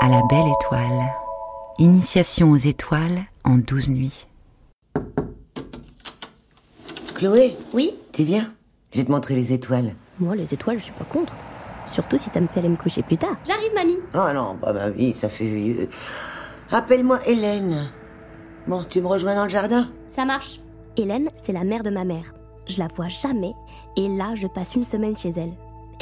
[0.00, 1.12] à la belle étoile.
[1.78, 4.26] Initiation aux étoiles en douze nuits.
[7.14, 8.52] Chloé, Oui t'es bien?
[8.92, 9.94] Je vais te montrer les étoiles.
[10.18, 11.32] Moi, les étoiles, je suis pas contre.
[11.86, 13.36] Surtout si ça me fait aller me coucher plus tard.
[13.46, 13.98] J'arrive, mamie.
[14.14, 15.88] Oh non, pas ma vie, ça fait vieux.
[16.70, 17.88] Appelle-moi Hélène.
[18.66, 19.86] Bon, tu me rejoins dans le jardin?
[20.06, 20.60] Ça marche.
[20.96, 22.34] Hélène, c'est la mère de ma mère.
[22.66, 23.52] Je la vois jamais.
[23.96, 25.52] Et là, je passe une semaine chez elle.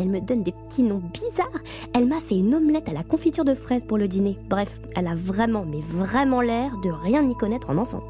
[0.01, 1.61] Elle me donne des petits noms bizarres.
[1.93, 4.39] Elle m'a fait une omelette à la confiture de fraises pour le dîner.
[4.49, 8.05] Bref, elle a vraiment, mais vraiment l'air de rien y connaître en enfant.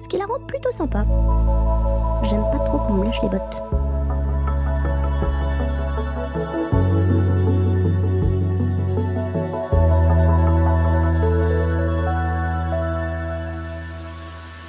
[0.00, 1.04] Ce qui la rend plutôt sympa.
[2.24, 3.62] J'aime pas trop qu'on me lâche les bottes.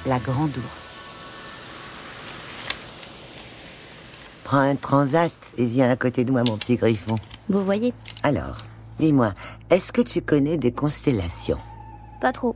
[0.06, 0.91] La grande ours.
[4.52, 7.16] Prends un transat et viens à côté de moi, mon petit griffon.
[7.48, 8.58] Vous voyez, Alors,
[8.98, 9.32] dis-moi,
[9.70, 11.56] est-ce que tu connais des constellations?
[12.20, 12.54] Pas trop.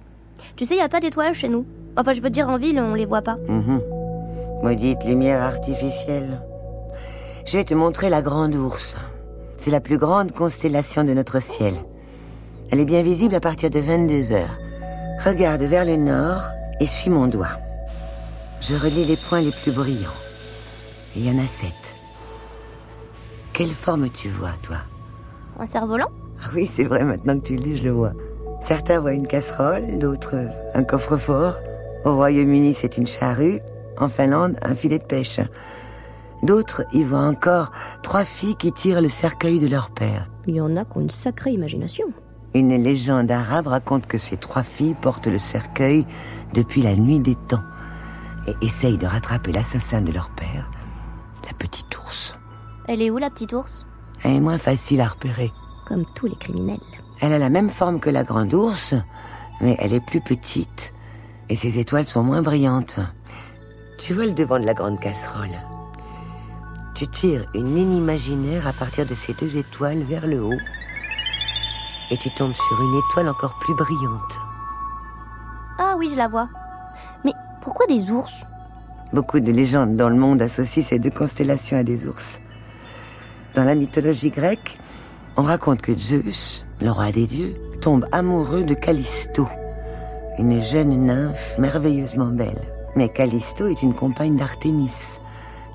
[0.56, 1.64] Tu sais, y a pas d'étoiles chez nous.
[1.96, 3.38] Enfin, je veux dire, en ville, on les voit pas.
[3.48, 3.80] Mhm.
[4.62, 6.38] Maudite lumière artificielle.
[7.46, 8.96] Je vais te montrer la grande ours.
[9.56, 11.72] C'est la plus grande constellation de notre ciel.
[12.70, 14.58] Elle est bien visible à partir de 22 heures.
[15.24, 16.42] Regarde vers le nord
[16.78, 17.56] et suis mon doigt.
[18.60, 20.10] Je relis les points les plus brillants.
[21.16, 21.85] Il y en a sept.
[23.56, 24.76] Quelle forme tu vois, toi
[25.58, 26.10] Un cerf-volant
[26.44, 28.12] Ah oui, c'est vrai, maintenant que tu le dis, je le vois.
[28.60, 30.34] Certains voient une casserole, d'autres
[30.74, 31.54] un coffre-fort.
[32.04, 33.60] Au Royaume-Uni, c'est une charrue.
[33.98, 35.40] En Finlande, un filet de pêche.
[36.42, 40.26] D'autres y voient encore trois filles qui tirent le cercueil de leur père.
[40.46, 42.04] Il y en a qui ont une sacrée imagination.
[42.52, 46.04] Une légende arabe raconte que ces trois filles portent le cercueil
[46.52, 47.64] depuis la nuit des temps
[48.48, 50.68] et essayent de rattraper l'assassin de leur père.
[52.88, 53.84] Elle est où, la petite ours?
[54.22, 55.52] Elle est moins facile à repérer.
[55.86, 56.80] Comme tous les criminels.
[57.20, 58.94] Elle a la même forme que la grande ours,
[59.60, 60.92] mais elle est plus petite
[61.48, 63.00] et ses étoiles sont moins brillantes.
[63.98, 65.50] Tu vois le devant de la grande casserole
[66.94, 70.58] Tu tires une ligne imaginaire à partir de ces deux étoiles vers le haut
[72.10, 74.38] et tu tombes sur une étoile encore plus brillante.
[75.78, 76.48] Ah oui, je la vois.
[77.24, 77.32] Mais
[77.62, 78.32] pourquoi des ours?
[79.12, 82.38] Beaucoup de légendes dans le monde associent ces deux constellations à des ours.
[83.56, 84.78] Dans la mythologie grecque,
[85.38, 89.48] on raconte que Zeus, le roi des dieux, tombe amoureux de Callisto,
[90.38, 92.60] une jeune nymphe merveilleusement belle.
[92.96, 95.20] Mais Callisto est une compagne d'Artémis,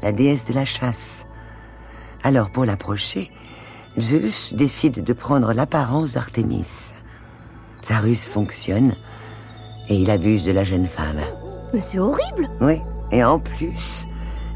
[0.04, 1.26] la déesse de la chasse.
[2.22, 3.32] Alors pour l'approcher,
[4.00, 6.94] Zeus décide de prendre l'apparence d'Artémis.
[7.82, 8.94] Sa ruse fonctionne
[9.90, 11.22] et il abuse de la jeune femme.
[11.74, 12.80] Mais c'est horrible Oui,
[13.12, 14.06] et en plus,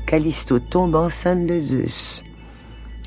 [0.05, 2.21] Callisto tombe enceinte de Zeus.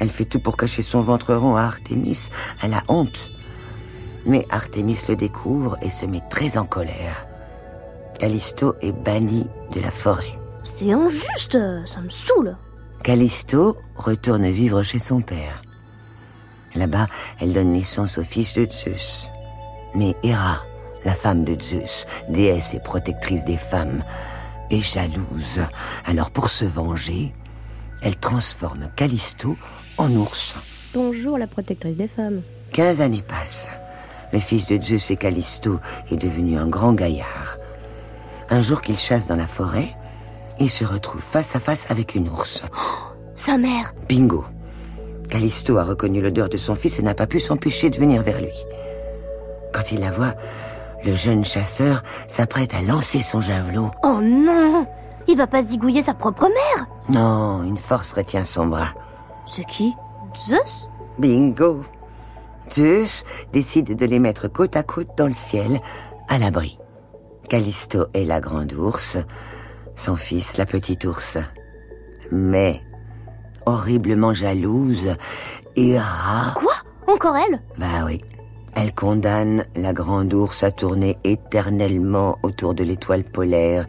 [0.01, 2.29] Elle fait tout pour cacher son ventre rond à Artémis.
[2.63, 3.31] Elle a honte.
[4.27, 7.27] Mais Artémis le découvre et se met très en colère.
[8.19, 10.39] Callisto est banni de la forêt.
[10.65, 12.57] C'est injuste, ça me saoule.
[13.03, 15.63] Callisto retourne vivre chez son père.
[16.75, 17.07] Là-bas,
[17.41, 19.31] elle donne naissance au fils de Zeus.
[19.95, 20.63] Mais Héra,
[21.05, 24.05] la femme de Zeus, déesse et protectrice des femmes,
[24.71, 25.63] est jalouse.
[26.05, 27.33] Alors pour se venger,
[28.03, 29.57] elle transforme Callisto
[29.99, 30.55] en ours.
[30.95, 32.43] Bonjour, la protectrice des femmes.
[32.73, 33.71] Quinze années passent.
[34.33, 35.79] Le fils de Zeus et Callisto
[36.11, 37.59] est devenu un grand gaillard.
[38.51, 39.89] Un jour qu'il chasse dans la forêt,
[40.61, 42.63] il se retrouve face à face avec une ours.
[43.35, 44.45] Sa mère Bingo.
[45.29, 48.41] Callisto a reconnu l'odeur de son fils et n'a pas pu s'empêcher de venir vers
[48.41, 48.55] lui.
[49.75, 50.35] Quand il la voit,
[51.05, 53.91] le jeune chasseur s'apprête à lancer son javelot.
[54.03, 54.87] Oh non
[55.29, 58.93] Il va pas zigouiller sa propre mère Non, une force retient son bras.
[59.51, 59.95] C'est qui?
[60.37, 60.89] Zeus?
[61.19, 61.83] Bingo.
[62.71, 65.81] Zeus décide de les mettre côte à côte dans le ciel,
[66.29, 66.79] à l'abri.
[67.49, 69.17] Callisto est la grande ours,
[69.97, 71.39] son fils la petite ours.
[72.31, 72.83] Mais,
[73.65, 75.17] horriblement jalouse,
[75.77, 76.53] Héra...
[76.55, 76.75] Quoi?
[77.07, 77.61] Encore elle?
[77.79, 78.21] Bah oui.
[78.75, 83.87] Elle condamne la grande ours à tourner éternellement autour de l'étoile polaire,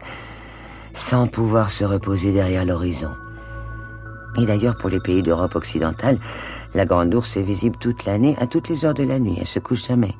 [0.94, 3.12] sans pouvoir se reposer derrière l'horizon.
[4.38, 6.18] Et d'ailleurs, pour les pays d'Europe occidentale,
[6.74, 9.36] la grande ours est visible toute l'année, à toutes les heures de la nuit.
[9.40, 10.14] Elle se couche jamais.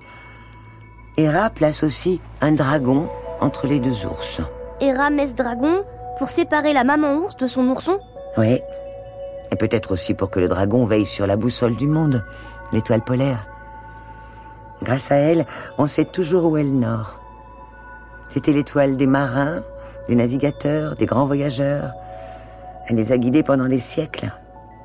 [1.16, 3.08] Héra place aussi un dragon
[3.40, 4.40] entre les deux ours.
[4.80, 5.84] Hera met ce dragon
[6.18, 7.98] pour séparer la maman ours de son ourson?
[8.36, 8.58] Oui.
[9.52, 12.24] Et peut-être aussi pour que le dragon veille sur la boussole du monde,
[12.72, 13.46] l'étoile polaire.
[14.82, 15.46] Grâce à elle,
[15.78, 17.18] on sait toujours où est le nord.
[18.32, 19.60] C'était l'étoile des marins,
[20.08, 21.92] des navigateurs, des grands voyageurs.
[22.90, 24.32] Elle les a guidés pendant des siècles.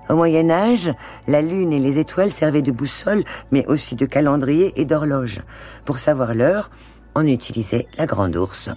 [0.09, 0.93] Au Moyen Âge,
[1.27, 5.41] la lune et les étoiles servaient de boussole, mais aussi de calendrier et d'horloge.
[5.85, 6.69] Pour savoir l'heure,
[7.15, 8.69] on utilisait la grande ours.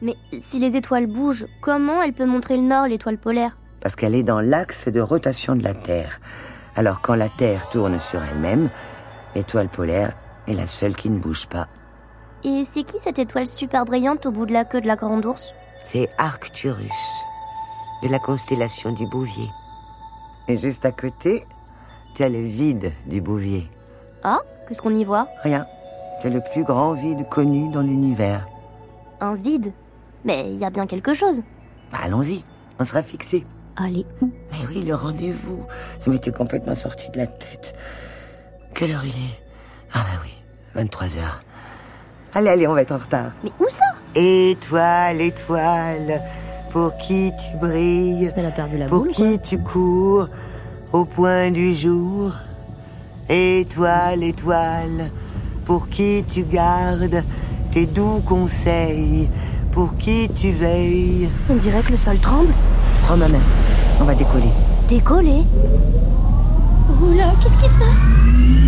[0.00, 3.58] Mais si les étoiles bougent, comment elle peut montrer le nord, l'étoile polaire?
[3.82, 6.18] Parce qu'elle est dans l'axe de rotation de la Terre.
[6.74, 8.70] Alors quand la Terre tourne sur elle-même,
[9.34, 10.14] l'étoile polaire
[10.48, 11.68] est la seule qui ne bouge pas.
[12.42, 15.26] Et c'est qui cette étoile super brillante au bout de la queue de la grande
[15.26, 15.52] ours
[15.84, 16.88] C'est Arcturus,
[18.02, 19.50] de la constellation du Bouvier.
[20.48, 21.44] Et juste à côté,
[22.14, 23.68] tu as le vide du Bouvier.
[24.24, 25.28] Ah, qu'est-ce qu'on y voit?
[25.42, 25.66] Rien.
[26.20, 28.46] C'est le plus grand vide connu dans l'univers.
[29.20, 29.72] Un vide?
[30.24, 31.42] Mais il y a bien quelque chose.
[31.90, 32.44] Bah, Allons-y,
[32.78, 33.44] on sera fixé.
[33.76, 35.64] Allez, où Mais oui, le rendez-vous.
[36.04, 37.74] Ça m'était complètement sorti de la tête.
[38.74, 39.40] Quelle heure il est?
[39.94, 40.30] Ah bah oui,
[40.74, 41.40] 23 heures.
[42.34, 43.32] Allez, allez, on va être en retard.
[43.44, 43.84] Mais où ça?
[44.14, 46.22] Étoile, étoile,
[46.72, 50.28] pour qui tu brilles, Elle a perdu la pour boule, qui tu cours,
[50.92, 52.32] au point du jour.
[53.28, 55.10] Étoile, étoile,
[55.64, 57.22] pour qui tu gardes
[57.70, 59.28] tes doux conseils,
[59.72, 61.28] pour qui tu veilles?
[61.50, 62.52] On dirait que le sol tremble.
[63.04, 63.38] Prends ma main,
[64.00, 64.52] on va décoller.
[64.88, 65.44] Décoller?
[67.02, 68.61] Oula, qu'est-ce qui se passe?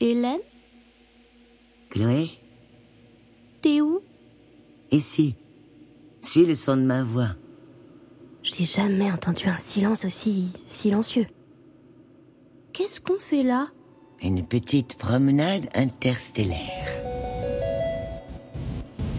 [0.00, 0.38] Hélène,
[1.90, 2.28] Chloé,
[3.60, 4.00] t'es où?
[4.92, 5.34] Ici,
[6.22, 7.30] suis le son de ma voix.
[8.44, 11.26] Je n'ai jamais entendu un silence aussi silencieux.
[12.72, 13.66] Qu'est-ce qu'on fait là?
[14.22, 16.86] Une petite promenade interstellaire.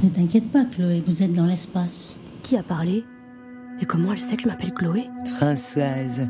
[0.02, 2.22] Ne t'inquiète pas, Chloé, vous êtes dans l'espace.
[2.42, 3.04] Qui a parlé?
[3.82, 5.10] Et comment elle sait que je m'appelle Chloé?
[5.36, 6.30] Françoise.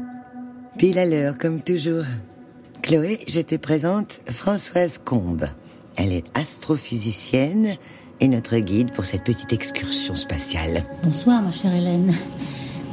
[0.79, 2.05] Pile à l'heure, comme toujours.
[2.81, 5.45] Chloé, je te présente Françoise Combe.
[5.95, 7.75] Elle est astrophysicienne
[8.19, 10.85] et notre guide pour cette petite excursion spatiale.
[11.03, 12.13] Bonsoir, ma chère Hélène.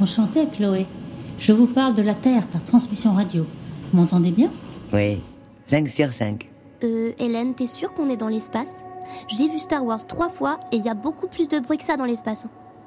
[0.01, 0.85] Enchantée, Chloé.
[1.39, 3.45] Je vous parle de la Terre par transmission radio.
[3.91, 4.51] Vous m'entendez bien?
[4.93, 5.23] Oui,
[5.67, 6.49] 5 sur 5.
[6.83, 8.85] Euh, Hélène, t'es sûre qu'on est dans l'espace?
[9.29, 11.83] J'ai vu Star Wars trois fois et il y a beaucoup plus de bruit que
[11.83, 12.45] ça dans l'espace.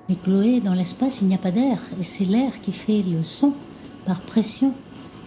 [0.08, 1.78] Mais Chloé, dans l'espace, il n'y a pas d'air.
[1.98, 3.54] Et c'est l'air qui fait le son
[4.04, 4.74] par pression.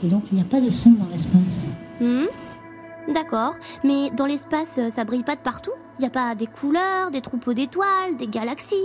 [0.03, 1.67] Et donc, il n'y a pas de son dans l'espace.
[2.01, 2.25] Hmm
[3.13, 6.47] D'accord, mais dans l'espace, euh, ça brille pas de partout Il n'y a pas des
[6.47, 8.75] couleurs, des troupeaux d'étoiles, des galaxies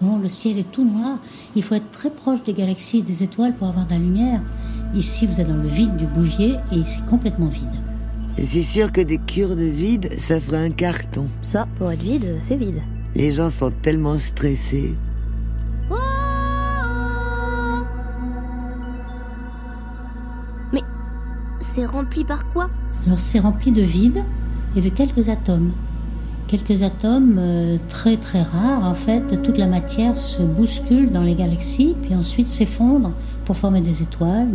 [0.00, 1.18] Non, le ciel est tout noir.
[1.54, 4.40] Il faut être très proche des galaxies et des étoiles pour avoir de la lumière.
[4.94, 7.70] Ici, vous êtes dans le vide du bouvier et c'est complètement vide.
[8.38, 11.26] Je suis sûre que des cures de vide, ça ferait un carton.
[11.42, 12.80] Ça, pour être vide, c'est vide.
[13.14, 14.94] Les gens sont tellement stressés.
[22.00, 22.70] Rempli par quoi
[23.06, 24.24] Alors c'est rempli de vide
[24.74, 25.72] et de quelques atomes.
[26.48, 28.84] Quelques atomes euh, très très rares.
[28.84, 33.12] En fait, toute la matière se bouscule dans les galaxies, puis ensuite s'effondre
[33.44, 34.48] pour former des étoiles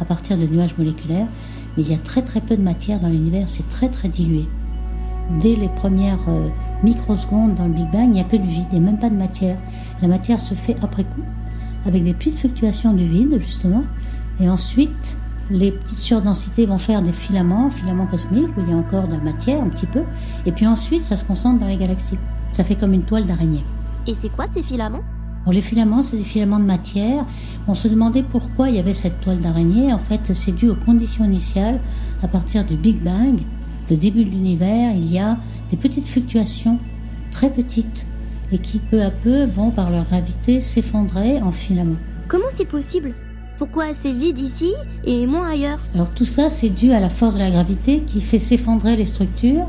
[0.00, 1.28] à partir de nuages moléculaires.
[1.76, 4.46] Mais il y a très très peu de matière dans l'univers, c'est très très dilué.
[5.40, 6.48] Dès les premières euh,
[6.82, 8.98] microsecondes dans le Big Bang, il n'y a que du vide, il n'y a même
[8.98, 9.58] pas de matière.
[10.02, 11.22] La matière se fait après coup,
[11.86, 13.84] avec des petites fluctuations du vide, justement.
[14.40, 15.16] Et ensuite,
[15.50, 19.14] les petites surdensités vont faire des filaments, filaments cosmiques, où il y a encore de
[19.14, 20.02] la matière un petit peu.
[20.46, 22.18] Et puis ensuite, ça se concentre dans les galaxies.
[22.50, 23.64] Ça fait comme une toile d'araignée.
[24.06, 25.02] Et c'est quoi ces filaments?
[25.44, 27.24] Bon, les filaments, c'est des filaments de matière.
[27.66, 29.92] On se demandait pourquoi il y avait cette toile d'araignée.
[29.92, 31.80] En fait, c'est dû aux conditions initiales.
[32.22, 33.40] À partir du Big Bang,
[33.88, 35.38] le début de l'univers, il y a
[35.70, 36.78] des petites fluctuations,
[37.30, 38.06] très petites,
[38.52, 41.96] et qui peu à peu vont, par leur gravité, s'effondrer en filaments.
[42.28, 43.14] Comment c'est possible?
[43.60, 44.72] Pourquoi c'est vide ici
[45.04, 48.22] et moins ailleurs Alors tout cela, c'est dû à la force de la gravité qui
[48.22, 49.66] fait s'effondrer les structures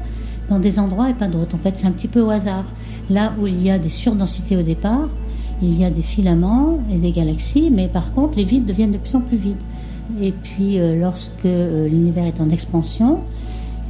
[0.47, 1.57] dans des endroits et pas d'autres.
[1.57, 2.63] En fait, c'est un petit peu au hasard.
[3.09, 5.09] Là où il y a des surdensités au départ,
[5.61, 8.97] il y a des filaments et des galaxies, mais par contre, les vides deviennent de
[8.97, 9.61] plus en plus vides.
[10.21, 13.19] Et puis, euh, lorsque euh, l'univers est en expansion,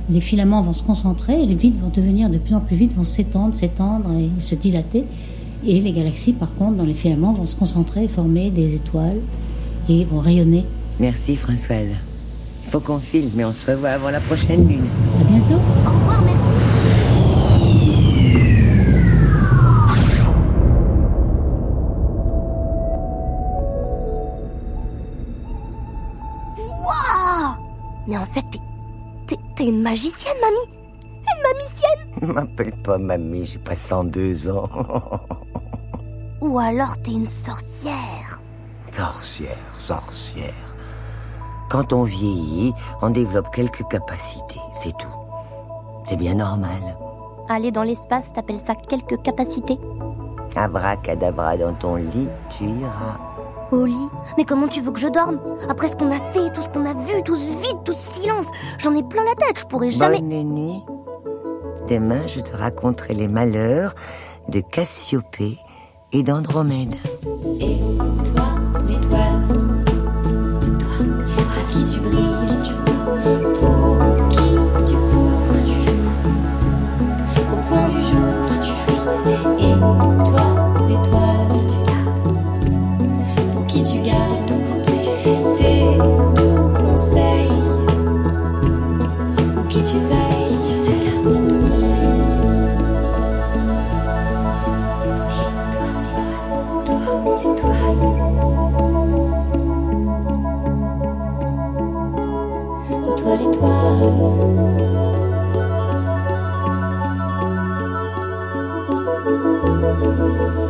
[0.10, 2.93] les filaments vont se concentrer et les vides vont devenir de plus en plus vides,
[2.93, 5.05] vont s'étendre, s'étendre et se dilater.
[5.63, 9.20] Et les galaxies, par contre, dans les filaments, vont se concentrer et former des étoiles
[10.00, 10.65] vont rayonner.
[11.00, 11.89] Merci Françoise.
[12.65, 14.86] Il faut qu'on filme, mais on se revoit avant la prochaine lune.
[15.19, 15.55] À bientôt.
[15.55, 17.21] Au revoir, merci.
[26.57, 27.55] Waouh
[28.07, 28.45] Mais en fait,
[29.27, 30.79] t'es, t'es, une magicienne, mamie
[31.19, 34.69] Une mamicienne Ne m'appelle pas mamie, j'ai pas 102 ans.
[36.41, 38.30] Ou alors t'es une sorcière
[38.95, 40.53] sorcière, sorcière.
[41.69, 45.07] Quand on vieillit, on développe quelques capacités, c'est tout.
[46.07, 46.98] C'est bien normal.
[47.50, 49.79] Aller dans l'espace, t'appelles ça quelques capacités
[50.55, 53.17] Abracadabra dans ton lit, tu iras.
[53.71, 54.10] Au lit?
[54.38, 55.39] Mais comment tu veux que je dorme?
[55.69, 58.13] Après ce qu'on a fait, tout ce qu'on a vu, tout ce vide, tout ce
[58.13, 60.19] silence, j'en ai plein la tête, je pourrais jamais...
[60.19, 60.83] Bonne nuit.
[61.88, 63.95] Demain, je te raconterai les malheurs
[64.50, 65.57] de Cassiopée
[66.12, 66.95] et d'Andromède.
[67.62, 67.79] Et
[68.36, 68.50] toi,
[110.03, 110.61] Et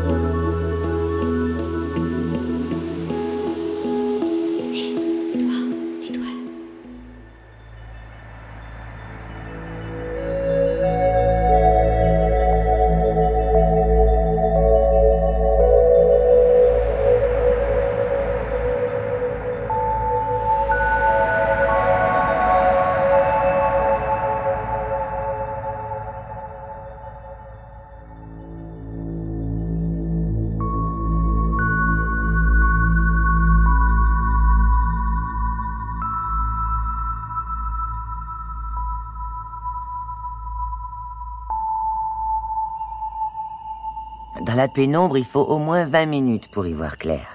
[44.62, 47.26] la pénombre, il faut au moins 20 minutes pour y voir clair.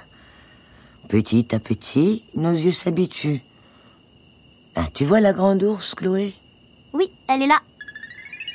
[1.08, 3.42] Petit à petit, nos yeux s'habituent.
[4.76, 6.32] Ah, tu vois la grande ours, Chloé?
[6.92, 7.58] Oui, elle est là.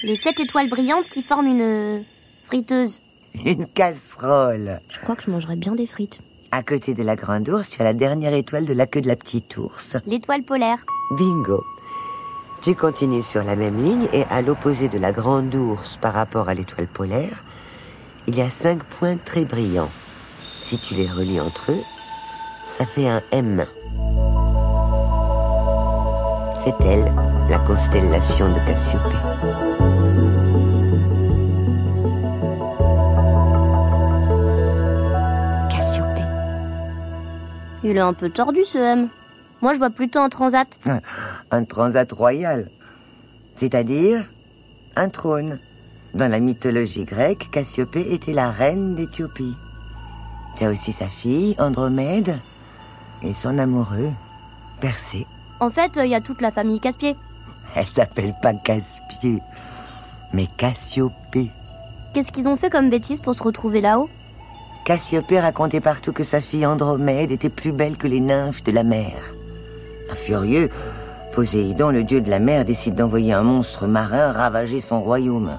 [0.03, 1.61] Les sept étoiles brillantes qui forment une...
[1.61, 1.99] euh,
[2.45, 3.01] friteuse.
[3.45, 4.79] Une casserole.
[4.87, 6.19] Je crois que je mangerais bien des frites.
[6.51, 9.07] À côté de la grande ours, tu as la dernière étoile de la queue de
[9.09, 9.97] la petite ours.
[10.05, 10.79] L'étoile polaire.
[11.17, 11.61] Bingo.
[12.61, 16.47] Tu continues sur la même ligne et à l'opposé de la grande ours par rapport
[16.47, 17.43] à l'étoile polaire,
[18.27, 19.89] il y a cinq points très brillants.
[20.39, 21.83] Si tu les relis entre eux,
[22.77, 23.65] ça fait un M.
[26.63, 27.11] C'est elle,
[27.49, 29.15] la constellation de Cassiopée.
[35.69, 36.21] Cassiopée.
[37.83, 39.09] Il est un peu tordu ce M.
[39.61, 40.79] Moi je vois plutôt un transat.
[41.51, 42.69] Un transat royal.
[43.55, 44.23] C'est-à-dire
[44.95, 45.59] un trône.
[46.13, 49.55] Dans la mythologie grecque, Cassiopée était la reine d'Éthiopie.
[50.57, 52.37] Tu as aussi sa fille, Andromède,
[53.21, 54.11] et son amoureux,
[54.81, 55.27] Persée.
[55.59, 57.15] En fait, il y a toute la famille Casse-Pied.
[57.75, 59.41] Elle s'appelle pas Casse-Pied,
[60.33, 61.51] mais Cassiopée.
[62.13, 64.09] Qu'est-ce qu'ils ont fait comme bêtise pour se retrouver là-haut?
[64.83, 68.83] Cassiopée racontait partout que sa fille Andromède était plus belle que les nymphes de la
[68.83, 69.13] mer.
[70.11, 70.69] Un furieux,
[71.31, 75.57] Poséidon, le dieu de la mer, décide d'envoyer un monstre marin ravager son royaume.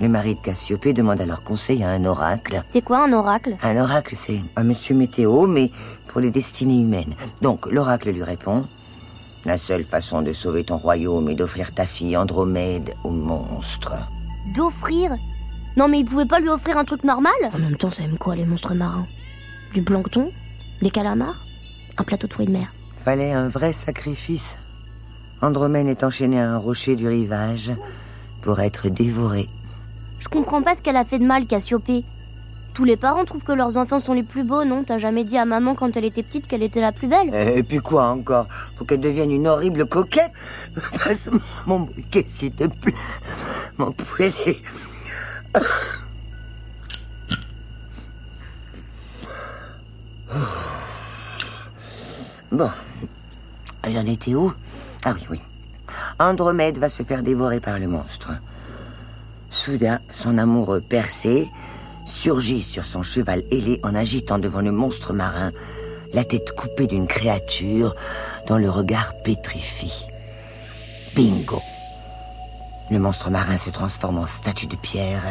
[0.00, 2.60] Le mari de Cassiopée demande alors conseil à un oracle.
[2.68, 3.56] C'est quoi un oracle?
[3.62, 5.70] Un oracle, c'est un monsieur météo, mais
[6.06, 7.14] pour les destinées humaines.
[7.42, 8.66] Donc, l'oracle lui répond
[9.44, 13.94] La seule façon de sauver ton royaume est d'offrir ta fille Andromède au monstre.
[14.54, 15.16] D'offrir?
[15.76, 17.32] Non mais il pouvait pas lui offrir un truc normal?
[17.52, 19.06] En même temps, ça aime quoi les monstres marins?
[19.72, 20.30] Du plancton?
[20.82, 21.44] Des calamars?
[21.96, 22.72] Un plateau de fruits de mer?
[23.04, 24.56] Fallait un vrai sacrifice.
[25.42, 27.72] Andromède est enchaîné à un rocher du rivage
[28.40, 29.48] pour être dévoré.
[30.24, 32.02] Je comprends pas ce qu'elle a fait de mal, Cassiopée.
[32.72, 34.82] Tous les parents trouvent que leurs enfants sont les plus beaux, non?
[34.82, 37.32] T'as jamais dit à maman quand elle était petite qu'elle était la plus belle?
[37.34, 38.48] Et puis quoi encore?
[38.76, 40.32] Pour qu'elle devienne une horrible coquette?
[40.74, 41.28] Passe
[41.66, 42.94] mon briquet, s'il te plaît.
[43.76, 44.32] Mon poulet.
[52.50, 52.70] Bon.
[53.86, 54.50] J'en étais où?
[55.04, 55.40] Ah oui, oui.
[56.18, 58.30] Andromède va se faire dévorer par le monstre.
[59.54, 61.48] Soudain, son amoureux Persée
[62.04, 65.52] surgit sur son cheval ailé en agitant devant le monstre marin
[66.12, 67.94] la tête coupée d'une créature
[68.48, 70.06] dont le regard pétrifie.
[71.14, 71.62] Bingo
[72.90, 75.22] Le monstre marin se transforme en statue de pierre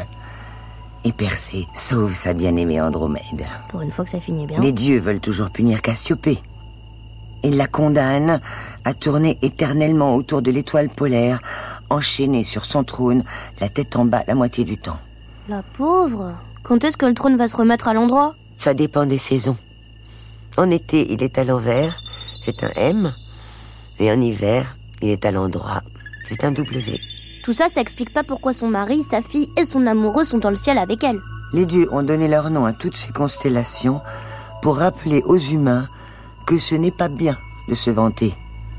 [1.04, 3.46] et Persée sauve sa bien-aimée Andromède.
[3.68, 4.62] Pour une fois que ça finit bien.
[4.62, 6.42] Les dieux veulent toujours punir Cassiopée.
[7.44, 8.40] Ils la condamnent
[8.86, 11.42] à tourner éternellement autour de l'étoile polaire,
[11.94, 13.24] enchaînée sur son trône,
[13.62, 15.00] la tête en bas la moitié du temps.
[15.48, 16.34] La pauvre
[16.64, 18.36] Quand est-ce que le trône va se remettre à l'endroit?
[18.58, 19.58] Ça dépend des saisons.
[20.58, 22.02] En été, il est à l'envers.
[22.44, 23.12] c'est un M.
[24.00, 25.82] Et en hiver, il est à l'endroit,
[26.28, 27.00] c'est un W.
[27.44, 30.50] Tout ça, ça explique pas pourquoi son mari, sa fille et son amoureux sont dans
[30.50, 31.22] le ciel avec elle.
[31.52, 34.02] Les dieux ont donné leur nom à toutes ces constellations
[34.62, 35.88] pour rappeler aux humains
[36.48, 37.38] que ce n'est pas bien
[37.70, 38.34] de se vanter.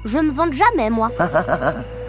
[0.05, 1.11] Je me vante jamais, moi.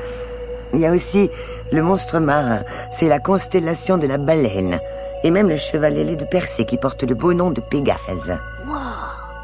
[0.76, 1.32] Il y a aussi
[1.72, 2.60] le monstre marin,
[2.92, 4.78] c'est la constellation de la baleine.
[5.24, 8.38] Et même le cheval ailé de Persée qui porte le beau nom de Pégase.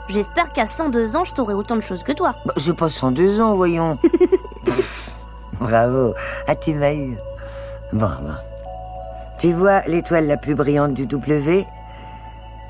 [0.09, 2.35] J'espère qu'à 102 ans, je t'aurai autant de choses que toi.
[2.45, 3.97] Bah, je passe en deux ans, voyons.
[4.65, 5.15] Pff,
[5.61, 6.13] Bravo,
[6.47, 7.17] ah m'as eu.
[7.93, 8.35] Bon, bon.
[9.39, 11.65] Tu vois l'étoile la plus brillante du W?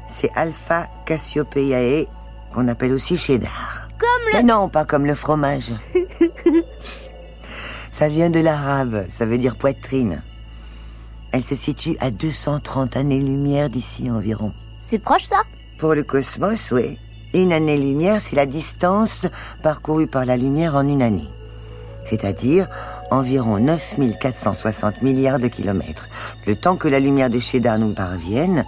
[0.05, 2.05] C'est Alpha Cassiopeiae,
[2.53, 3.87] qu'on appelle aussi cheddar.
[3.97, 4.37] Comme le...
[4.37, 5.73] Mais non, pas comme le fromage.
[8.01, 10.23] ça vient de l'arabe, ça veut dire poitrine.
[11.31, 14.53] Elle se situe à 230 années-lumière d'ici environ.
[14.79, 15.43] C'est proche, ça?
[15.77, 16.97] Pour le cosmos, oui.
[17.35, 19.27] Une année-lumière, c'est la distance
[19.61, 21.29] parcourue par la lumière en une année.
[22.03, 22.67] C'est-à-dire
[23.11, 26.09] environ 9460 milliards de kilomètres.
[26.47, 28.65] Le temps que la lumière de Cheddar nous parvienne,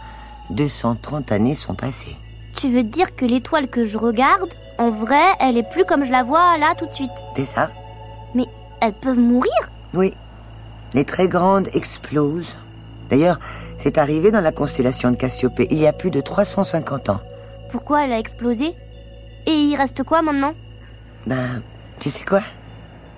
[0.52, 2.16] 230 années sont passées.
[2.56, 6.12] Tu veux dire que l'étoile que je regarde, en vrai, elle est plus comme je
[6.12, 7.10] la vois là tout de suite?
[7.36, 7.72] C'est ça
[8.84, 9.52] elles peuvent mourir
[9.94, 10.13] Oui.
[10.94, 12.54] Les très grandes explosent.
[13.10, 13.40] D'ailleurs,
[13.80, 17.22] c'est arrivé dans la constellation de Cassiopée il y a plus de 350 ans.
[17.70, 18.74] Pourquoi elle a explosé?
[19.46, 20.54] Et il reste quoi maintenant?
[21.25, 21.62] Ben,
[22.00, 22.42] tu sais quoi?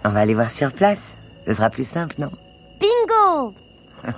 [0.03, 1.13] On va aller voir sur place.
[1.47, 2.31] Ce sera plus simple, non?
[2.79, 3.53] Bingo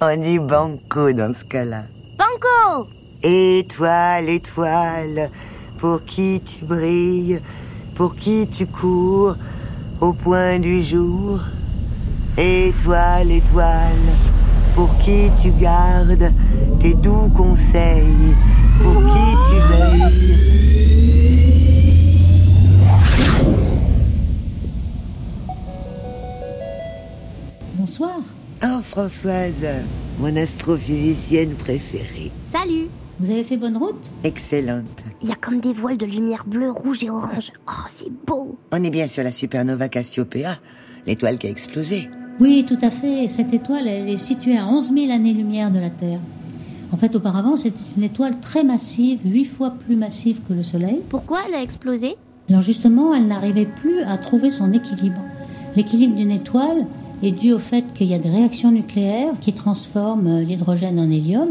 [0.00, 1.82] On dit banco dans ce cas-là.
[2.18, 2.88] Banco
[3.22, 5.30] Étoile, étoile,
[5.78, 7.40] pour qui tu brilles,
[7.94, 9.36] pour qui tu cours,
[10.02, 11.40] au point du jour.
[12.36, 14.08] Étoile, étoile,
[14.74, 16.32] pour qui tu gardes
[16.80, 18.34] tes doux conseils,
[18.82, 20.42] pour qui tu veilles?
[27.74, 28.20] Bonsoir.
[28.64, 29.52] Oh, Françoise,
[30.18, 32.32] mon astrophysicienne préférée.
[32.52, 32.88] Salut
[33.22, 35.00] Vous avez fait bonne route Excellente.
[35.22, 37.52] Il y a comme des voiles de lumière bleue, rouge et orange.
[37.68, 40.58] Oh, c'est beau On est bien sur la supernova Cassiopea,
[41.06, 42.10] l'étoile qui a explosé.
[42.40, 43.28] Oui, tout à fait.
[43.28, 46.18] Cette étoile, elle est située à 11 000 années-lumière de la Terre.
[46.90, 50.98] En fait, auparavant, c'était une étoile très massive, huit fois plus massive que le Soleil.
[51.08, 52.16] Pourquoi elle a explosé?
[52.48, 55.22] Alors justement, elle n'arrivait plus à trouver son équilibre.
[55.76, 56.86] L'équilibre d'une étoile
[57.22, 61.08] est dû au fait qu'il y a des réactions nucléaires qui transforment euh, l'hydrogène en
[61.08, 61.50] hélium,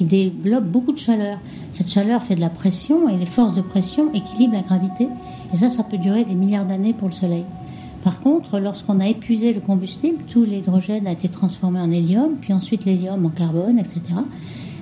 [0.00, 1.38] qui développent beaucoup de chaleur.
[1.72, 5.08] Cette chaleur fait de la pression et les forces de pression équilibrent la gravité.
[5.52, 7.44] Et ça, ça peut durer des milliards d'années pour le Soleil.
[8.02, 12.54] Par contre, lorsqu'on a épuisé le combustible, tout l'hydrogène a été transformé en hélium, puis
[12.54, 14.00] ensuite l'hélium en carbone, etc.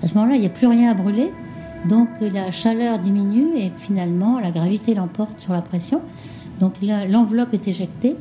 [0.05, 1.33] À ce moment-là, il n'y a plus rien à brûler.
[1.89, 6.01] Donc la chaleur diminue et finalement la gravité l'emporte sur la pression.
[6.61, 8.15] Donc l'enveloppe est éjectée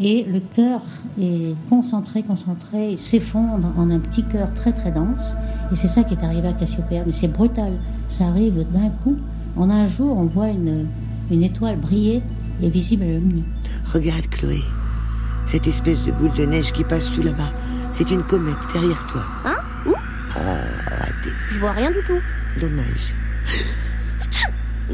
[0.00, 0.80] et le cœur
[1.20, 5.36] est concentré, concentré, s'effondre en un petit cœur très très dense.
[5.70, 7.02] Et c'est ça qui est arrivé à Cassiopéa.
[7.04, 7.72] Mais c'est brutal.
[8.08, 9.16] Ça arrive d'un coup.
[9.56, 10.86] En un jour, on voit une,
[11.30, 12.22] une étoile briller
[12.62, 13.42] et visible à l'œil nu.
[13.92, 14.60] Regarde, Chloé.
[15.46, 17.52] Cette espèce de boule de neige qui passe tout là-bas.
[17.92, 19.22] C'est une comète derrière toi.
[19.44, 19.56] Hein?
[19.86, 19.90] Où?
[19.90, 20.40] Oh,
[20.90, 21.30] raté.
[21.50, 22.20] Je vois rien du tout.
[22.60, 23.14] Dommage.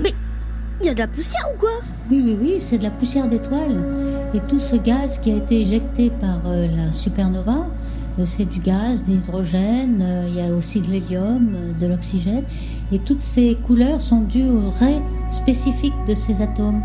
[0.03, 0.15] Mais
[0.81, 1.71] il y a de la poussière ou quoi?
[2.11, 3.85] Oui, oui, oui, c'est de la poussière d'étoiles.
[4.37, 7.67] Et tout ce gaz qui a été éjecté par euh, la supernova,
[8.19, 11.49] euh, c'est du gaz, de l'hydrogène, euh, il y a aussi de l'hélium,
[11.81, 12.43] de l'oxygène.
[12.93, 16.83] Et toutes ces couleurs sont dues aux raies spécifiques de ces atomes.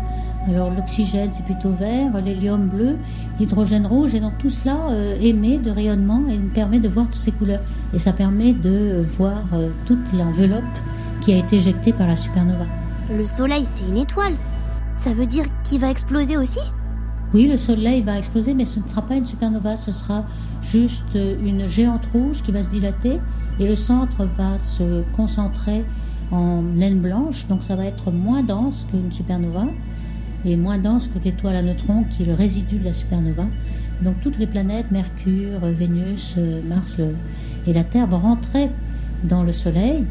[0.48, 2.96] Alors l'oxygène, c'est plutôt vert, l'hélium bleu,
[3.38, 4.14] l'hydrogène rouge.
[4.14, 4.78] Et donc tout cela
[5.20, 7.60] émet de rayonnement et nous permet de voir toutes ces couleurs.
[7.92, 9.42] Et ça permet de voir
[9.86, 10.64] toute l'enveloppe
[11.20, 12.64] qui a été éjectée par la supernova.
[13.14, 14.32] Le soleil, c'est une étoile.
[14.94, 16.58] Ça veut dire qu'il va exploser aussi?
[17.34, 20.24] Oui, le Soleil va exploser, mais ce ne sera pas une supernova, ce sera
[20.62, 23.18] juste euh, une géante rouge qui va se dilater
[23.58, 25.84] et le centre va se concentrer
[26.30, 29.64] en naine blanche, donc ça va être moins dense qu'une supernova
[30.44, 33.44] et moins dense que l'étoile à neutrons qui est le résidu de la supernova.
[34.02, 36.98] Donc toutes les planètes, Mercure, Vénus, euh, Mars
[37.66, 38.68] et la Terre vont rentrer
[39.24, 40.04] dans le Soleil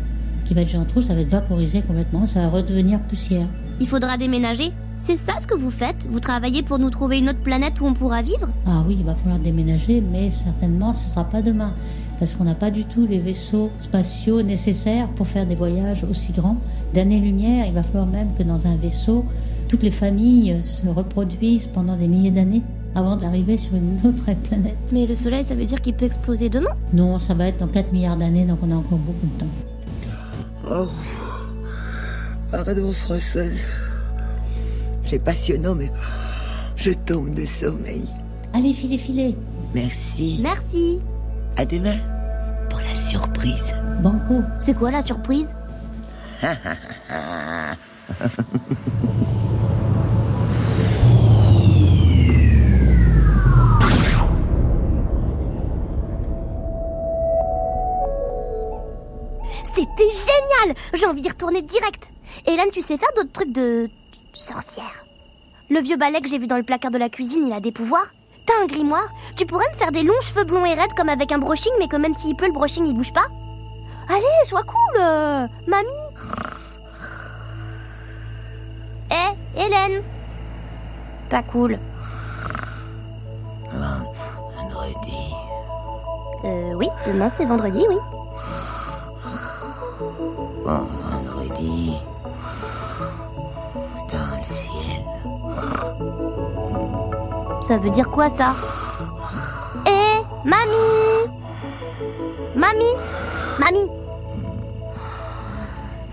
[0.46, 3.48] qui va être géante rouge, ça va être vaporisé complètement, ça va redevenir poussière.
[3.80, 4.72] Il faudra déménager?
[5.04, 6.06] C'est ça ce que vous faites?
[6.10, 8.48] Vous travaillez pour nous trouver une autre planète où on pourra vivre?
[8.68, 11.74] Ah oui, il va falloir déménager, mais certainement ce ne sera pas demain,
[12.20, 16.34] parce qu'on n'a pas du tout les vaisseaux spatiaux nécessaires pour faire des voyages aussi
[16.34, 16.58] grands.
[16.94, 19.26] D'années-lumière, il va falloir même que dans un vaisseau,
[19.70, 22.62] toutes les familles se reproduisent pendant des milliers d'années
[22.94, 24.78] avant d'arriver sur une autre planète.
[24.92, 26.76] Mais le soleil, ça veut dire qu'il peut exploser demain?
[26.94, 29.48] Non, ça va être dans 4 milliards d'années, donc on a encore beaucoup de temps.
[30.70, 30.88] Oh.
[32.52, 33.58] Pardon, Françoise.
[35.12, 35.91] C'est passionnant, mais
[36.78, 38.08] je tombe de sommeil.
[38.54, 39.36] Allez, filez, filez.
[39.74, 40.39] Merci.
[40.41, 41.02] Merci.
[41.58, 41.97] À demain
[42.69, 43.76] pour la surprise.
[44.02, 44.41] Banco.
[44.58, 45.54] C'est quoi la surprise?
[59.65, 62.12] C'était génial J'ai envie d'y retourner direct.
[62.47, 63.89] Hélène, tu sais faire d'autres trucs de
[64.34, 65.06] sorcière
[65.70, 67.72] Le vieux balai que j'ai vu dans le placard de la cuisine, il a des
[67.72, 68.08] pouvoirs
[68.46, 71.32] T'as un grimoire Tu pourrais me faire des longs cheveux blonds et raides comme avec
[71.32, 73.28] un brushing, mais que même s'il pleut, le brushing il bouge pas
[74.10, 75.88] Allez, sois cool euh, Mamie
[79.12, 80.04] Eh, Hélène
[81.30, 81.80] Pas cool.
[83.74, 85.32] Vendredi.
[86.44, 87.98] Euh, oui, demain c'est vendredi, oui.
[90.65, 91.94] Bon, vendredi.
[97.72, 98.54] Ça veut dire quoi ça
[99.88, 101.32] Eh, mamie
[102.54, 102.84] Mamie
[103.62, 103.90] Mamie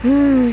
[0.05, 0.53] Hmm.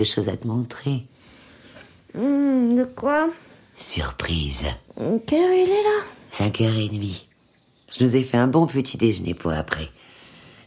[0.00, 1.04] Quelque chose à te montrer.
[2.14, 3.28] de quoi?
[3.76, 4.64] Surprise.
[5.26, 6.00] Quelle heure il est là
[6.32, 7.24] 5h30.
[7.92, 9.88] Je nous ai fait un bon petit déjeuner pour après.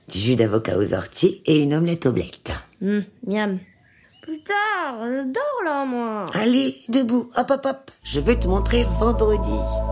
[0.08, 2.52] Du jus d'avocat aux orties et une omelette au blette.
[2.82, 3.60] miam.
[4.22, 6.28] Plus tard, je dors là, moi.
[6.34, 7.92] Allez, debout, hop hop hop.
[8.04, 9.83] Je veux te montrer vendredi.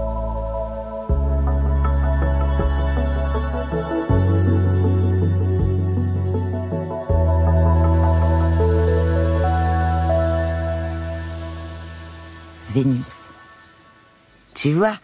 [12.73, 13.25] Vénus.
[14.53, 14.95] Tu vois,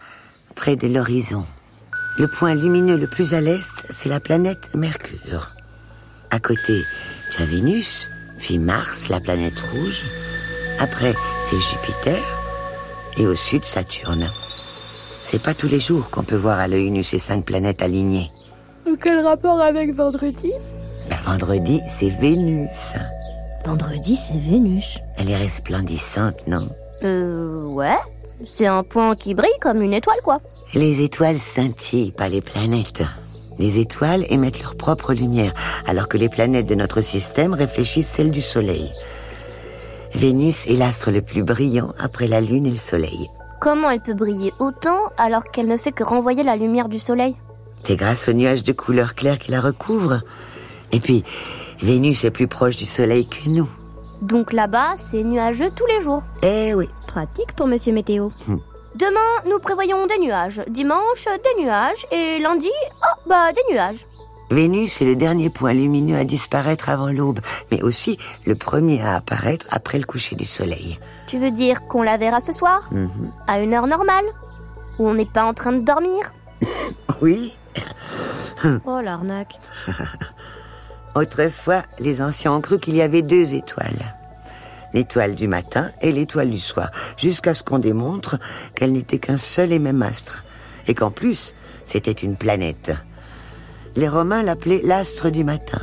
[0.54, 1.44] près de l'horizon,
[2.18, 5.54] le point lumineux le plus à l'est, c'est la planète Mercure.
[6.30, 6.82] À côté,
[7.32, 10.02] tu as Vénus, puis Mars, la planète rouge.
[10.80, 12.18] Après, c'est Jupiter.
[13.18, 14.28] Et au sud, Saturne.
[15.24, 18.30] C'est pas tous les jours qu'on peut voir à l'œil nu ces cinq planètes alignées.
[19.00, 20.52] Quel rapport avec vendredi?
[21.10, 22.94] Ben, vendredi, c'est Vénus.
[23.64, 24.98] Vendredi, c'est Vénus.
[25.16, 26.68] Elle est resplendissante, non?
[27.02, 27.98] Euh, ouais.
[28.46, 30.40] C'est un point qui brille comme une étoile, quoi.
[30.74, 33.02] Les étoiles scintillent, pas les planètes.
[33.58, 35.52] Les étoiles émettent leur propre lumière,
[35.86, 38.92] alors que les planètes de notre système réfléchissent celle du Soleil.
[40.14, 43.28] Vénus est l'astre le plus brillant après la Lune et le Soleil.
[43.60, 47.34] Comment elle peut briller autant alors qu'elle ne fait que renvoyer la lumière du soleil?
[47.82, 50.20] C'est grâce aux nuages de couleur claire qui la recouvrent.
[50.92, 51.24] Et puis,
[51.82, 53.68] Vénus est plus proche du Soleil que nous.
[54.22, 56.22] Donc là-bas, c'est nuageux tous les jours.
[56.42, 58.30] Eh oui, Pratique pour Monsieur Météo.
[58.46, 58.56] Hmm.
[58.96, 60.62] Demain, nous prévoyons des nuages.
[60.68, 62.06] Dimanche, des nuages.
[62.10, 62.70] Et lundi,
[63.02, 64.06] oh, bah, des nuages.
[64.50, 69.16] Vénus est le dernier point lumineux à disparaître avant l'aube, mais aussi le premier à
[69.16, 70.98] apparaître après le coucher du Soleil.
[71.26, 73.30] Tu veux dire qu'on la verra ce soir Mhm.
[73.46, 74.24] À une heure normale
[74.98, 76.32] Où on n'est pas en train de dormir
[77.20, 77.54] Oui,
[78.86, 79.58] Oh, l'arnaque.
[81.18, 84.14] Autrefois, les anciens ont cru qu'il y avait deux étoiles.
[84.94, 88.38] L'étoile du matin et l'étoile du soir, jusqu'à ce qu'on démontre
[88.76, 90.44] qu'elle n'était qu'un seul et même astre,
[90.86, 92.92] et qu'en plus, c'était une planète.
[93.96, 95.80] Les Romains l'appelaient l'astre du matin,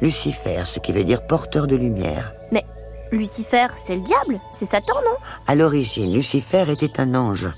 [0.00, 2.32] Lucifer, ce qui veut dire porteur de lumière.
[2.52, 2.64] Mais
[3.10, 5.16] Lucifer, c'est le diable, c'est Satan, non?
[5.48, 7.48] À l'origine, Lucifer était un ange.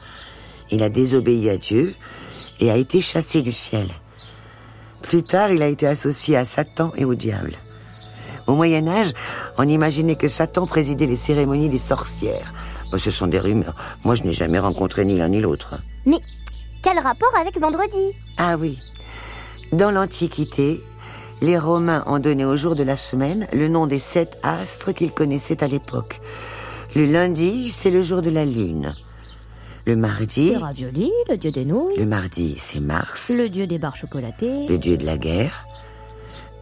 [0.71, 1.95] Il a désobéi à Dieu
[2.59, 3.87] et a été chassé du ciel.
[5.03, 7.53] Plus tard, il a été associé à Satan et au diable.
[8.47, 9.13] Au Moyen Âge,
[9.59, 12.53] on imaginait que Satan présidait les cérémonies des sorcières.
[12.99, 13.75] Ce sont des rumeurs.
[14.05, 15.77] Moi, je n'ai jamais rencontré ni l'un ni l'autre.
[16.05, 16.19] Mais
[16.83, 18.13] quel rapport avec vendredi?
[18.39, 18.79] Ah oui.
[19.73, 20.81] Dans l'Antiquité,
[21.41, 25.13] les Romains ont donné au jour de la semaine le nom des sept astres qu'ils
[25.13, 26.21] connaissaient à l'époque.
[26.95, 28.95] Le lundi, c'est le jour de la lune.
[29.85, 33.79] Le mardi, C'est Ravioli, le dieu des nouilles, le mardi, c'est Mars, le dieu des
[33.79, 34.67] barres chocolatées.
[34.69, 35.67] le dieu de la guerre.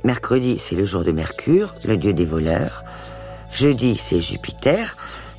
[0.05, 2.83] Mercredi, c'est le jour de Mercure, le dieu des voleurs.
[3.53, 4.97] Jeudi, c'est Jupiter,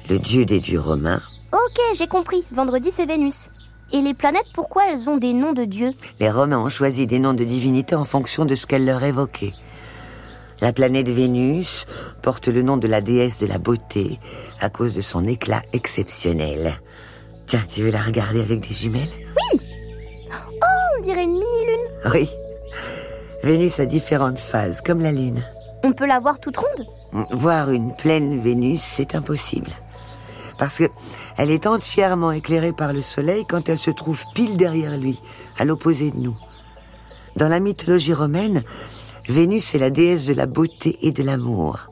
[0.10, 1.22] le dieu des dieux romains.
[1.52, 2.46] Ok, j'ai compris.
[2.52, 3.50] Vendredi, c'est Vénus.
[3.92, 5.94] Et les planètes, pourquoi elles ont des noms de dieux?
[6.20, 9.54] Les Romains ont choisi des noms de divinités en fonction de ce qu'elles leur évoquaient.
[10.62, 11.88] La planète Vénus
[12.22, 14.20] porte le nom de la déesse de la beauté
[14.60, 16.80] à cause de son éclat exceptionnel.
[17.52, 19.10] Tiens, tu veux la regarder avec des jumelles
[19.54, 22.14] On dirait une mini-lune.
[22.14, 22.30] Oui.
[23.44, 25.44] Vénus a différentes phases, comme la Lune.
[25.84, 26.88] On peut la voir toute ronde
[27.32, 29.70] Voir une pleine Vénus, c'est impossible.
[30.60, 30.86] Parce que
[31.36, 35.20] elle est entièrement éclairée par le soleil quand elle se trouve pile derrière lui,
[35.58, 36.38] à l'opposé de nous.
[37.36, 38.64] Dans la mythologie romaine,
[39.28, 41.90] Vénus est la déesse de la beauté et de l'amour.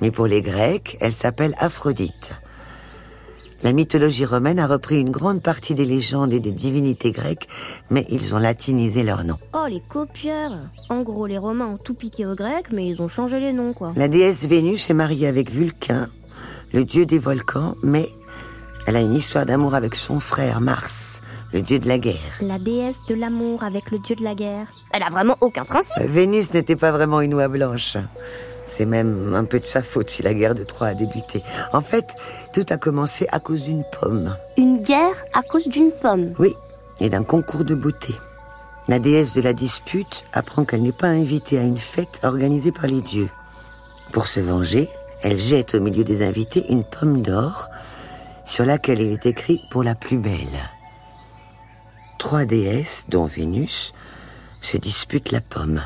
[0.00, 2.41] Mais pour les Grecs, elle s'appelle Aphrodite.
[3.62, 7.46] La mythologie romaine a repris une grande partie des légendes et des divinités grecques,
[7.90, 9.38] mais ils ont latinisé leurs noms.
[9.54, 10.52] Oh, les copieurs
[10.88, 13.72] En gros, les Romains ont tout piqué aux Grecs, mais ils ont changé les noms,
[13.72, 13.92] quoi.
[13.94, 16.08] La déesse Vénus est mariée avec Vulcain,
[16.72, 18.08] le dieu des volcans, mais
[18.86, 21.20] elle a une histoire d'amour avec son frère Mars,
[21.52, 22.16] le dieu de la guerre.
[22.40, 24.66] La déesse de l'amour avec le dieu de la guerre.
[24.92, 26.02] Elle a vraiment aucun principe.
[26.02, 27.96] Vénus n'était pas vraiment une oie blanche.
[28.74, 31.42] C'est même un peu de sa faute si la guerre de Troie a débuté.
[31.74, 32.14] En fait,
[32.54, 34.34] tout a commencé à cause d'une pomme.
[34.56, 36.32] Une guerre à cause d'une pomme.
[36.38, 36.54] Oui,
[36.98, 38.14] et d'un concours de beauté.
[38.88, 42.86] La déesse de la dispute apprend qu'elle n'est pas invitée à une fête organisée par
[42.86, 43.28] les dieux.
[44.10, 44.88] Pour se venger,
[45.22, 47.68] elle jette au milieu des invités une pomme d'or
[48.44, 50.70] sur laquelle il est écrit pour la plus belle.
[52.18, 53.92] Trois déesses, dont Vénus,
[54.62, 55.82] se disputent la pomme.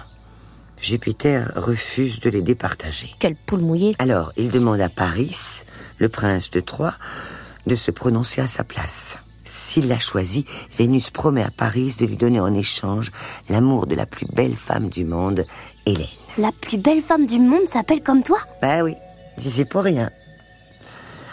[0.80, 3.10] Jupiter refuse de les départager.
[3.18, 3.94] Quelle poule mouillée.
[3.98, 5.64] Alors, il demande à Paris,
[5.98, 6.94] le prince de Troie,
[7.66, 9.18] de se prononcer à sa place.
[9.44, 10.44] S'il l'a choisi,
[10.76, 13.12] Vénus promet à Paris de lui donner en échange
[13.48, 15.46] l'amour de la plus belle femme du monde,
[15.86, 16.06] Hélène.
[16.36, 18.38] La plus belle femme du monde s'appelle comme toi?
[18.60, 18.94] Bah oui,
[19.38, 20.10] j'y pour rien.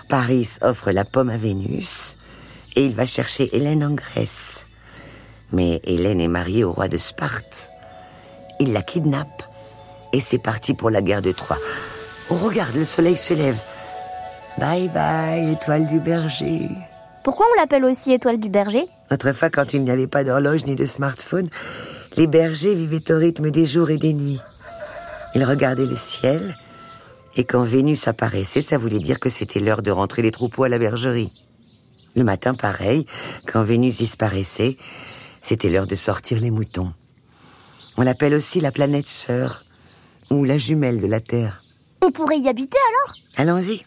[0.08, 2.16] Paris offre la pomme à Vénus
[2.76, 4.68] et il va chercher Hélène en Grèce.
[5.52, 7.70] Mais Hélène est mariée au roi de Sparte.
[8.64, 9.44] Il la kidnappe
[10.14, 11.58] et c'est parti pour la guerre de Troie.
[12.30, 13.58] Oh, regarde, le soleil se lève.
[14.58, 16.70] Bye bye, étoile du berger.
[17.26, 18.88] Pourquoi on l'appelle aussi étoile du berger?
[19.12, 21.50] Autrefois, quand il n'y avait pas d'horloge ni de smartphone,
[22.16, 24.40] les bergers vivaient au rythme des jours et des nuits.
[25.36, 26.56] Ils regardaient le ciel,
[27.36, 30.70] et quand Vénus apparaissait, ça voulait dire que c'était l'heure de rentrer les troupeaux à
[30.70, 31.34] la bergerie.
[32.16, 33.06] Le matin, pareil,
[33.46, 34.78] quand Vénus disparaissait,
[35.42, 36.94] c'était l'heure de sortir les moutons.
[37.98, 39.64] On l'appelle aussi la planète sœur,
[40.30, 41.62] ou la jumelle de la Terre.
[42.02, 43.16] On pourrait y habiter alors?
[43.38, 43.84] Allons-y.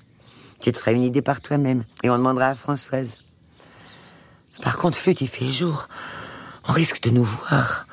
[0.61, 3.19] Tu te feras une idée par toi-même, et on demandera à Françoise.
[4.63, 5.89] Par contre, flûte, il fait jour.
[6.69, 7.87] On risque de nous voir.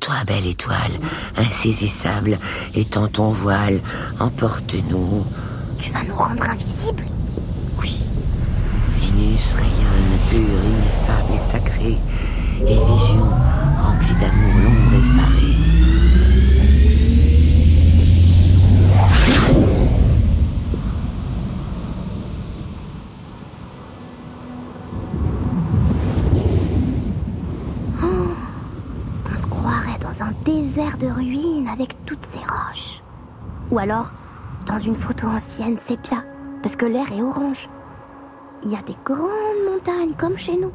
[0.00, 0.92] Toi, belle étoile,
[1.36, 2.38] insaisissable,
[2.74, 3.80] étends ton voile,
[4.20, 5.24] emporte-nous.
[5.78, 7.04] Tu vas nous rendre invisibles?
[7.80, 7.96] Oui.
[9.00, 11.98] Vénus rayonne, pure, ineffable et sacrée,
[12.60, 13.30] et vision
[13.78, 14.43] remplie d'amour,
[30.18, 33.02] dans un désert de ruines avec toutes ces roches.
[33.70, 34.12] Ou alors,
[34.66, 36.24] dans une photo ancienne sépia,
[36.62, 37.68] parce que l'air est orange.
[38.62, 40.72] Il y a des grandes montagnes comme chez nous.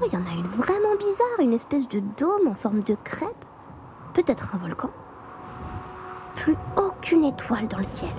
[0.00, 2.96] Oh, Il y en a une vraiment bizarre, une espèce de dôme en forme de
[3.02, 3.44] crêpe.
[4.14, 4.90] Peut-être un volcan.
[6.34, 8.10] Plus aucune étoile dans le ciel.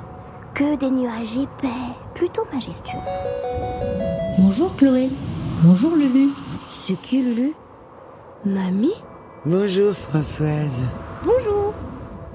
[0.53, 1.67] Que des nuages épais,
[2.13, 2.99] plutôt majestueux.
[4.37, 5.09] Bonjour Chloé.
[5.63, 6.29] Bonjour Lulu.
[6.69, 7.53] C'est qui, Lulu?
[8.45, 8.93] Mamie?
[9.45, 10.67] Bonjour, Françoise.
[11.23, 11.73] Bonjour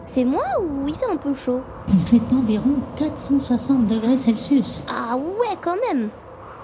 [0.05, 4.87] C'est moi ou il fait un peu chaud Il fait environ 460 degrés Celsius.
[4.89, 6.09] Ah ouais, quand même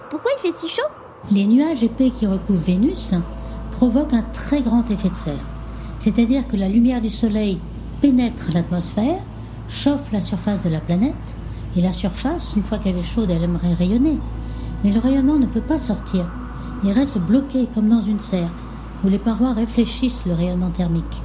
[0.08, 0.88] Pourquoi il fait si chaud
[1.30, 3.12] Les nuages épais qui recouvrent Vénus
[3.72, 5.44] provoquent un très grand effet de serre.
[5.98, 7.60] C'est-à-dire que la lumière du soleil
[8.00, 9.20] pénètre l'atmosphère,
[9.68, 11.14] chauffe la surface de la planète,
[11.76, 14.18] et la surface, une fois qu'elle est chaude, elle aimerait rayonner.
[14.84, 16.24] Mais le rayonnement ne peut pas sortir.
[16.82, 18.48] Il reste bloqué comme dans une serre,
[19.04, 21.22] où les parois réfléchissent le rayonnement thermique.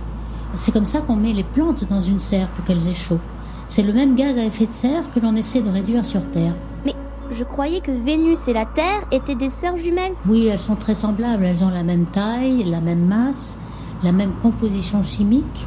[0.55, 3.19] C'est comme ça qu'on met les plantes dans une serre pour qu'elles aient chaud.
[3.67, 6.53] C'est le même gaz à effet de serre que l'on essaie de réduire sur Terre.
[6.85, 6.95] Mais
[7.31, 10.13] je croyais que Vénus et la Terre étaient des sœurs jumelles.
[10.27, 11.43] Oui, elles sont très semblables.
[11.43, 13.57] Elles ont la même taille, la même masse,
[14.03, 15.65] la même composition chimique.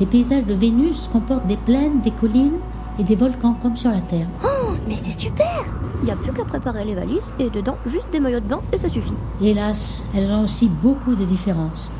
[0.00, 2.58] Les paysages de Vénus comportent des plaines, des collines
[2.98, 4.26] et des volcans comme sur la Terre.
[4.42, 5.64] Oh, mais c'est super
[6.06, 8.60] Il n'y a plus qu'à préparer les valises et dedans juste des maillots de bain
[8.72, 9.10] et ça suffit.
[9.42, 11.90] Hélas, elles ont aussi beaucoup de différences.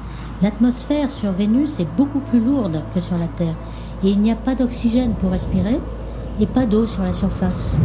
[0.43, 3.57] L'atmosphère sur Vénus est beaucoup plus lourde que sur la Terre
[4.05, 5.81] et il n'y a pas d'oxygène pour respirer
[6.39, 7.77] et pas d'eau sur la surface.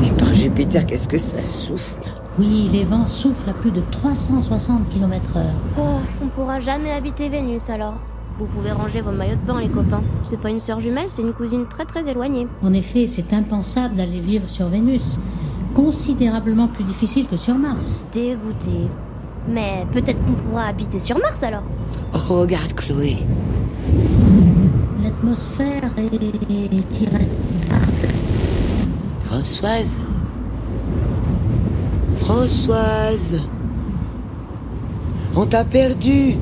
[0.00, 1.96] Mais par Jupiter, qu'est-ce que ça souffle?
[2.38, 5.42] Oui, les vents soufflent à plus de 360 km/h.
[5.76, 7.94] Oh, on pourra jamais habiter Vénus alors.
[8.42, 10.02] Vous pouvez ranger vos maillots de bain, les copains.
[10.28, 12.48] C'est pas une sœur jumelle, c'est une cousine très très éloignée.
[12.64, 15.20] En effet, c'est impensable d'aller vivre sur Vénus.
[15.74, 18.02] Considérablement plus difficile que sur Mars.
[18.10, 18.88] Dégoûté.
[19.48, 21.62] Mais peut-être qu'on pourra habiter sur Mars alors.
[22.14, 23.18] Oh, regarde Chloé.
[25.04, 27.28] L'atmosphère est tirée.
[29.26, 29.92] Françoise
[32.18, 33.40] Françoise
[35.36, 36.34] On t'a perdu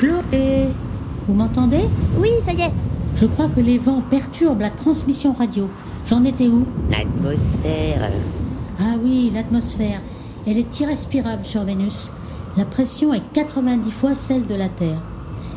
[0.00, 0.68] Chloé
[1.28, 1.84] Vous m'entendez?
[2.16, 2.72] Oui, ça y est.
[3.16, 5.68] Je crois que les vents perturbent la transmission radio.
[6.06, 6.64] J'en étais où?
[6.90, 8.10] L'atmosphère.
[8.80, 10.00] Ah oui, l'atmosphère.
[10.46, 12.12] Elle est irrespirable sur Vénus.
[12.56, 15.02] La pression est 90 fois celle de la Terre.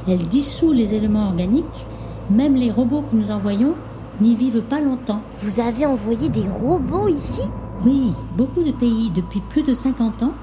[0.10, 1.86] Elle dissout les éléments organiques.
[2.29, 3.75] Même les robots que nous envoyons
[4.19, 5.21] n'y vivent pas longtemps.
[5.41, 7.43] Vous avez envoyé des robots ici?
[7.86, 10.34] Oui, beaucoup de pays, depuis plus de 50 ans,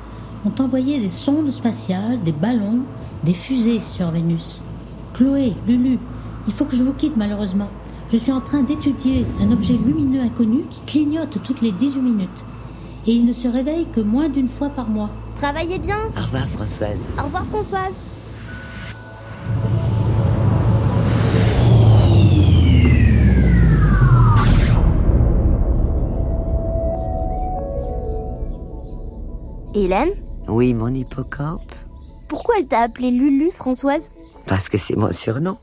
[0.47, 2.81] ont envoyé des sondes spatiales, des ballons,
[3.25, 4.63] des fusées sur Vénus.
[5.15, 5.99] Chloé, Lulu,
[6.47, 7.69] il faut que je vous quitte malheureusement.
[8.11, 12.45] Je suis en train d'étudier un objet lumineux inconnu qui clignote toutes les 18 minutes.
[13.07, 15.11] Et il ne se réveille que moins d'une fois par mois.
[15.37, 15.99] Travaillez bien.
[16.19, 16.99] Au revoir Françoise.
[17.19, 17.95] Au revoir Françoise.
[29.75, 30.11] Hélène,
[30.49, 31.73] Oui, mon hippocampe.
[32.31, 34.13] Pourquoi elle t'a appelée Lulu, Françoise
[34.47, 35.59] Parce que c'est mon surnom.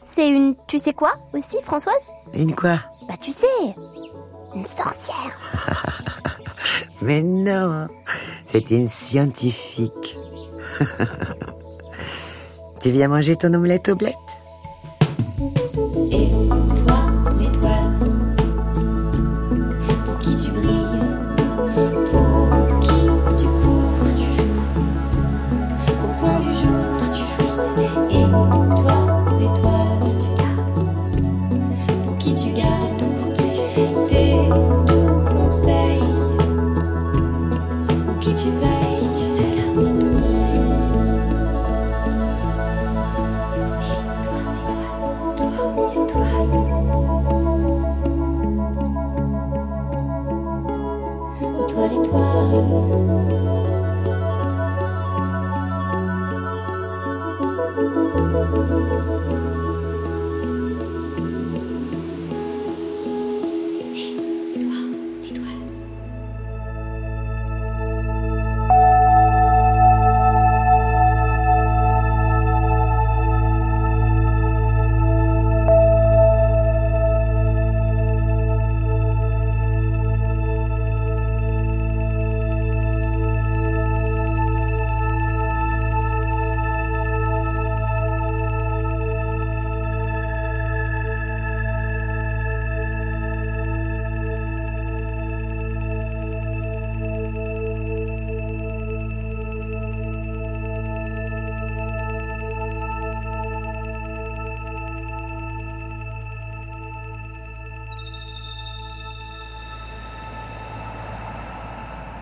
[0.00, 0.56] C'est une...
[0.66, 2.74] Tu sais quoi aussi, Françoise Une quoi
[3.08, 3.46] Bah tu sais,
[4.54, 5.38] une sorcière.
[7.02, 7.86] Mais non,
[8.46, 10.16] c'est une scientifique.
[12.82, 14.12] tu viens manger ton omelette au bled
[16.10, 16.28] Et
[51.88, 53.59] l'étoile.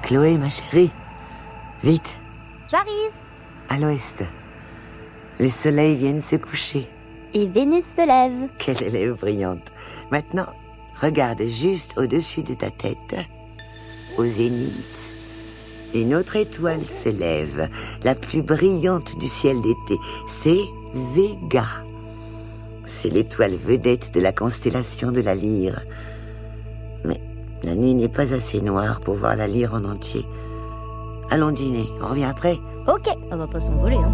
[0.08, 0.90] Chloé, ma chérie.
[1.82, 2.16] Vite,
[2.70, 3.12] J'arrive.
[3.68, 4.24] à l'ouest.
[5.38, 6.88] Les soleils viennent se coucher.
[7.34, 8.48] Et Vénus se lève.
[8.58, 9.70] Quelle élève brillante.
[10.10, 10.46] Maintenant,
[11.02, 13.16] regarde juste au-dessus de ta tête,
[14.16, 14.72] au zénith.
[15.94, 17.68] Une autre étoile se lève,
[18.02, 20.00] la plus brillante du ciel d'été.
[20.26, 21.66] C'est Vega.
[22.86, 25.82] C'est l'étoile vedette de la constellation de la lyre.
[27.64, 30.24] La nuit n'est pas assez noire pour voir la lire en entier.
[31.30, 32.58] Allons dîner, on revient après.
[32.86, 33.96] Ok, on va pas s'envoler.
[33.96, 34.12] Hein.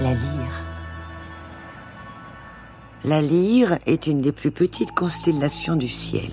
[0.00, 0.64] La lyre.
[3.04, 6.30] La lyre est une des plus petites constellations du ciel.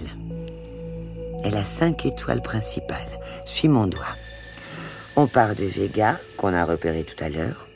[1.43, 2.97] Elle a cinq étoiles principales.
[3.45, 4.05] Suis mon doigt.
[5.21, 7.67] On part de Vega, qu'on a repéré tout à l'heure.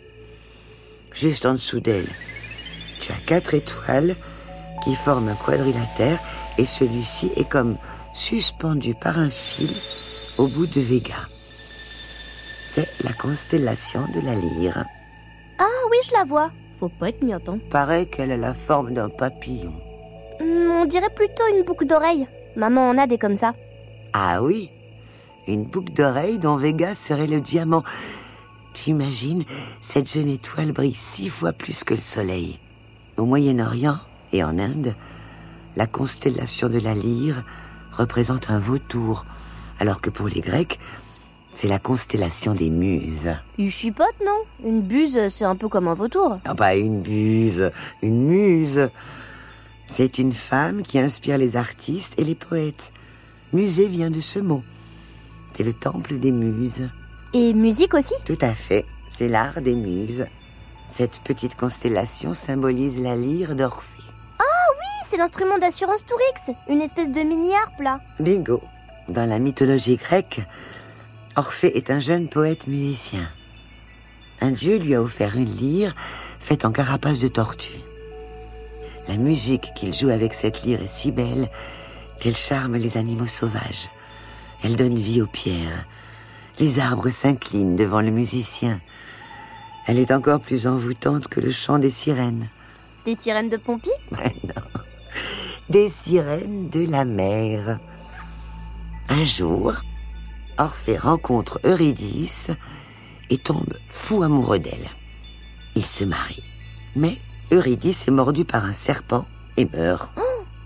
[1.14, 2.08] Juste en dessous d'elle,
[3.00, 4.16] tu as quatre étoiles
[4.84, 6.18] qui forment un quadrilatère
[6.58, 7.78] et celui-ci est comme
[8.16, 9.70] suspendu par un fil
[10.40, 11.14] au bout de Vega.
[12.72, 14.84] C'est la constellation de la lyre.
[15.60, 16.50] Ah oui, je la vois.
[16.80, 17.60] Faut pas être hein.
[17.70, 19.76] Paraît qu'elle a la forme d'un papillon.
[20.40, 22.26] Hmm, on dirait plutôt une boucle d'oreille.
[22.56, 23.54] Maman en a des comme ça.
[24.14, 24.72] Ah oui,
[25.48, 27.84] une boucle d'oreille dont Vega serait le diamant.
[28.74, 29.46] T'imagines,
[29.82, 32.60] cette jeune étoile brille six fois plus que le soleil.
[33.18, 33.98] Au Moyen-Orient
[34.34, 34.96] et en Inde,
[35.76, 37.44] la constellation de la lyre
[37.94, 39.26] représente un vautour,
[39.80, 40.80] alors que pour les Grecs,
[41.54, 43.34] c'est la constellation des muses.
[43.58, 44.70] Il chipote, non?
[44.70, 46.40] Une buse, c'est un peu comme un vautour.
[46.44, 47.72] Ah bah une buse,
[48.02, 48.90] une muse.
[49.88, 52.92] C'est une femme qui inspire les artistes et les poètes.
[53.54, 54.64] Musée vient de ce mot.
[55.56, 56.90] C'est le temple des muses.
[57.34, 58.86] Et musique aussi Tout à fait,
[59.18, 60.26] c'est l'art des muses.
[60.90, 64.04] Cette petite constellation symbolise la lyre d'Orphée.
[64.40, 66.58] Oui, c'est l'instrument d'assurance Tourix.
[66.68, 68.02] Une espèce de mini-harpe, là.
[68.20, 68.62] Bingo.
[69.08, 70.42] Dans la mythologie grecque,
[71.38, 73.28] Orphée est un jeune poète musicien.
[74.42, 75.94] Un dieu lui a offert une lyre
[76.40, 77.80] faite en carapace de tortue.
[79.08, 81.48] La musique qu'il joue avec cette lyre est si belle
[82.20, 83.90] qu'elle charme les animaux sauvages.
[84.64, 85.86] Elle donne vie aux pierres.
[86.60, 88.80] Les arbres s'inclinent devant le musicien.
[89.86, 92.48] Elle est encore plus envoûtante que le chant des sirènes.
[93.06, 94.62] Des sirènes de pompiers Mais non.
[95.70, 97.80] Des sirènes de la mer.
[99.10, 99.74] Un jour,
[100.58, 102.52] Orphée rencontre Eurydice
[103.30, 104.90] et tombe fou amoureux d'elle.
[105.76, 106.44] Ils se marient.
[106.96, 107.18] Mais
[107.52, 109.26] Eurydice est mordue par un serpent
[109.58, 110.10] et meurt.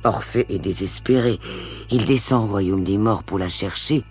[0.03, 1.39] Orphée est désespéré.
[1.91, 4.03] Il descend au royaume des morts pour la chercher.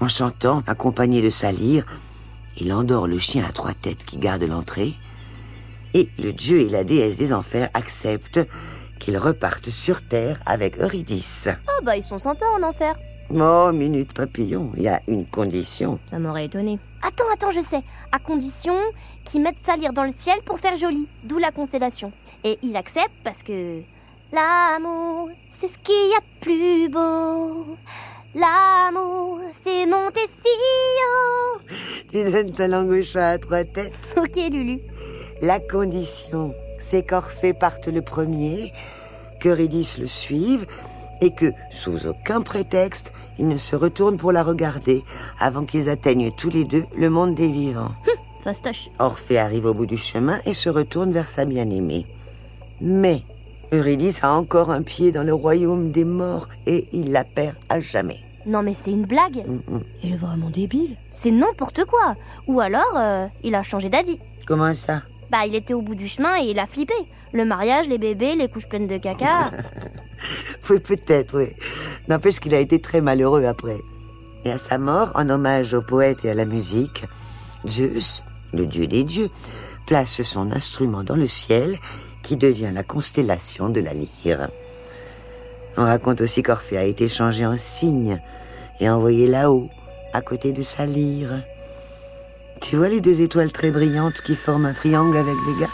[0.00, 1.86] En chantant, accompagné de sa lyre,
[2.58, 4.92] il endort le chien à trois têtes qui garde l'entrée.
[5.94, 8.40] Et le dieu et la déesse des enfers acceptent
[8.98, 11.48] qu'ils repartent sur terre avec Eurydice.
[11.48, 12.94] Ah bah, ils sont sympas en enfer.
[13.30, 15.98] Oh, minute papillon, il y a une condition.
[16.06, 16.78] Ça m'aurait étonné.
[17.02, 17.82] Attends, attends, je sais.
[18.12, 18.74] À condition
[19.24, 21.06] qu'ils mettent sa lyre dans le ciel pour faire joli.
[21.22, 22.12] D'où la constellation.
[22.44, 23.80] Et il accepte parce que...
[24.34, 27.76] L'amour, c'est ce qu'il y a de plus beau.
[28.34, 31.60] L'amour, c'est monter si haut.
[32.10, 33.92] Tu donnes ta langue au chat à trois têtes.
[34.16, 34.80] Ok, Lulu.
[35.40, 38.72] La condition, c'est qu'Orphée parte le premier,
[39.38, 40.66] qu'Eurydice le suive,
[41.20, 45.04] et que, sous aucun prétexte, il ne se retourne pour la regarder
[45.38, 47.94] avant qu'ils atteignent tous les deux le monde des vivants.
[48.42, 48.88] Fastoche.
[48.98, 52.04] Orphée arrive au bout du chemin et se retourne vers sa bien-aimée.
[52.80, 53.22] Mais
[53.74, 57.80] Eurydice a encore un pied dans le royaume des morts et il la perd à
[57.80, 58.20] jamais.
[58.46, 59.44] Non mais c'est une blague.
[59.46, 59.82] Mm, mm.
[60.02, 60.96] Il est vraiment débile.
[61.10, 62.14] C'est n'importe quoi.
[62.46, 64.18] Ou alors, euh, il a changé d'avis.
[64.46, 65.02] Comment ça?
[65.30, 66.94] Bah, il était au bout du chemin et il a flippé.
[67.32, 69.50] Le mariage, les bébés, les couches pleines de caca.
[70.70, 71.48] Oui, peut-être, oui.
[72.08, 73.76] N'empêche qu'il a été très malheureux après.
[74.46, 77.04] Et à sa mort, en hommage au poète et à la musique,
[77.68, 79.28] Zeus, le dieu des dieux,
[79.86, 81.76] place son instrument dans le ciel
[82.24, 84.48] qui devient la constellation de la lyre.
[85.76, 88.20] On raconte aussi qu'Orphée a été changé en cygne
[88.80, 89.68] et envoyé là-haut,
[90.12, 91.42] à côté de sa lyre.
[92.60, 95.68] Tu vois les deux étoiles très brillantes qui forment un triangle avec Vega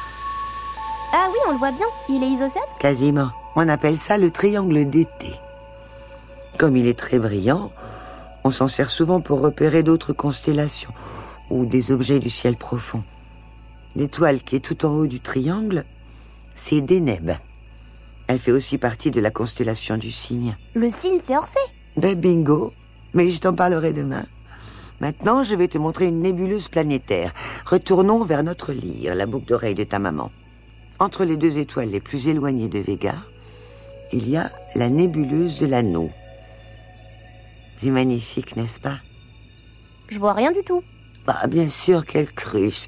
[1.12, 1.86] ah oui, on le voit bien.
[2.08, 3.30] Il est isocèle Quasiment.
[3.56, 5.34] On appelle ça le triangle d'été.
[6.56, 7.72] Comme il est très brillant,
[8.44, 10.92] on s'en sert souvent pour repérer d'autres constellations
[11.50, 13.02] ou des objets du ciel profond.
[13.96, 15.84] L'étoile qui est tout en haut du triangle,
[16.60, 17.30] c'est Deneb.
[18.26, 20.56] Elle fait aussi partie de la constellation du cygne.
[20.74, 21.58] Le signe, c'est Orphée.
[21.96, 22.74] Ben bingo,
[23.14, 24.24] mais je t'en parlerai demain.
[25.00, 27.32] Maintenant, je vais te montrer une nébuleuse planétaire.
[27.64, 30.30] Retournons vers notre lyre, la boucle d'oreille de ta maman.
[30.98, 33.14] Entre les deux étoiles les plus éloignées de Vega,
[34.12, 36.10] il y a la nébuleuse de l'anneau.
[37.80, 38.98] C'est magnifique, n'est-ce pas?
[40.08, 40.84] Je vois rien du tout.
[41.26, 42.86] Bah, bien sûr, quelle cruche.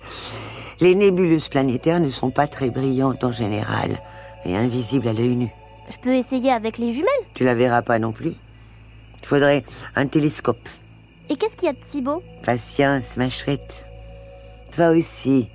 [0.82, 4.00] Les nébuleuses planétaires ne sont pas très brillantes en général
[4.44, 5.48] et invisibles à l'œil nu.
[5.88, 7.08] Je peux essayer avec les jumelles?
[7.34, 8.34] Tu la verras pas non plus.
[9.20, 9.62] Il faudrait
[9.94, 10.68] un télescope.
[11.30, 12.20] Et qu'est-ce qu'il y a de si beau?
[12.44, 13.84] Patience, ma chouette.
[14.72, 15.50] Toi aussi,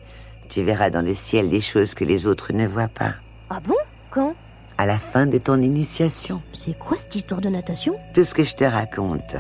[0.48, 3.16] tu verras dans le ciel des choses que les autres ne voient pas.
[3.50, 3.76] Ah bon?
[4.10, 4.34] Quand?
[4.78, 7.96] À la fin de ton initiation, C'est quoi cette histoire de natation?
[8.14, 9.36] Tout ce que je te raconte,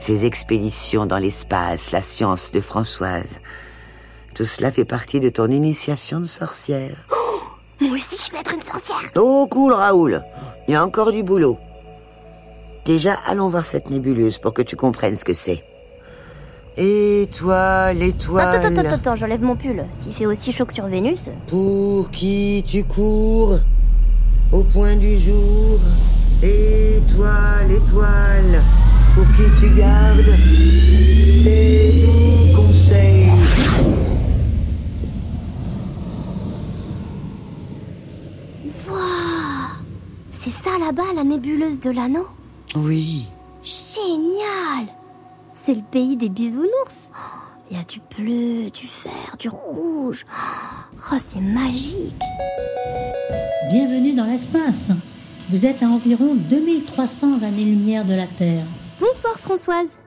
[0.00, 3.38] ces expéditions dans l'espace, la science de Françoise,
[4.34, 6.96] tout cela fait partie de ton initiation de sorcière.
[7.80, 9.10] Moi aussi, je vais être une sorcière.
[9.16, 10.22] Oh, cool, Raoul.
[10.68, 11.58] Il y a encore du boulot.
[12.84, 15.62] Déjà, allons voir cette nébuleuse pour que tu comprennes ce que c'est.
[16.76, 18.56] Étoile, étoile.
[18.56, 19.84] Attends, attends, attends, attends, j'enlève mon pull.
[19.92, 21.30] S'il fait aussi chaud que sur Vénus.
[21.48, 23.58] Pour qui tu cours
[24.52, 25.78] Au point du jour.
[26.42, 28.62] Étoile, étoile.
[29.14, 30.24] Pour qui tu gardes
[40.92, 42.26] là-bas, la nébuleuse de l'anneau
[42.74, 43.26] Oui.
[43.62, 44.88] Génial
[45.52, 47.10] C'est le pays des bisounours.
[47.70, 50.26] Il y a du bleu, du vert, du rouge.
[51.10, 52.12] Oh, c'est magique.
[53.70, 54.90] Bienvenue dans l'espace.
[55.50, 58.64] Vous êtes à environ 2300 années-lumière de la Terre.
[59.00, 59.98] Bonsoir Françoise.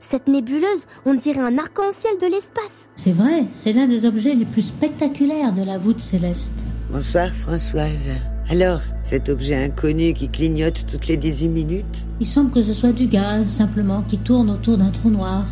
[0.00, 2.88] Cette nébuleuse, on dirait un arc-en-ciel de l'espace.
[2.94, 6.64] C'est vrai, c'est l'un des objets les plus spectaculaires de la voûte céleste.
[6.90, 8.08] Bonsoir, Françoise.
[8.48, 8.80] Alors,
[9.12, 13.08] cet objet inconnu qui clignote toutes les 18 minutes Il semble que ce soit du
[13.08, 15.44] gaz, simplement, qui tourne autour d'un trou noir,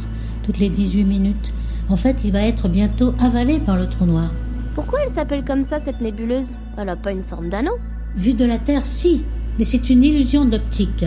[0.45, 1.53] toutes les 18 minutes.
[1.91, 4.31] En fait, il va être bientôt avalé par le trou noir.
[4.75, 6.55] Pourquoi elle s'appelle comme ça, cette nébuleuse?
[6.79, 7.77] Elle a pas une forme d'anneau?
[8.17, 9.27] Vu de la Terre, si,
[9.59, 11.05] mais c'est une illusion d'optique.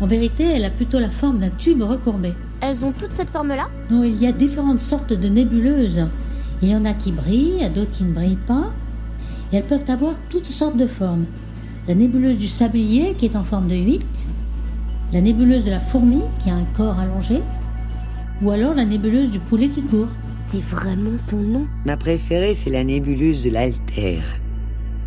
[0.00, 2.34] En vérité, elle a plutôt la forme d'un tube recourbé.
[2.60, 3.68] Elles ont toutes cette forme-là?
[3.90, 6.06] Non, il y a différentes sortes de nébuleuses.
[6.62, 8.72] Il y en a qui brillent, d'autres qui ne brillent pas.
[9.52, 11.26] Et elles peuvent avoir toutes sortes de formes.
[11.88, 14.28] La nébuleuse du sablier, qui est en forme de 8.
[15.12, 17.42] La nébuleuse de la fourmi, qui a un corps allongé.
[18.40, 20.06] Ou alors la nébuleuse du poulet qui court.
[20.30, 21.66] C'est vraiment son nom.
[21.84, 24.20] Ma préférée, c'est la nébuleuse de l'Alter.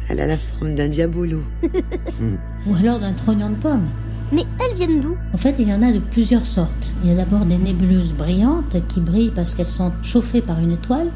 [0.09, 1.43] Elle a la forme d'un diabolo.
[2.67, 3.88] Ou alors d'un trognon de pomme.
[4.34, 5.15] Mais elles viennent d'où?
[5.34, 6.93] En fait, il y en a de plusieurs sortes.
[7.03, 10.73] Il y a d'abord des nébuleuses brillantes qui brillent parce qu'elles sont chauffées par une
[10.73, 11.09] étoile.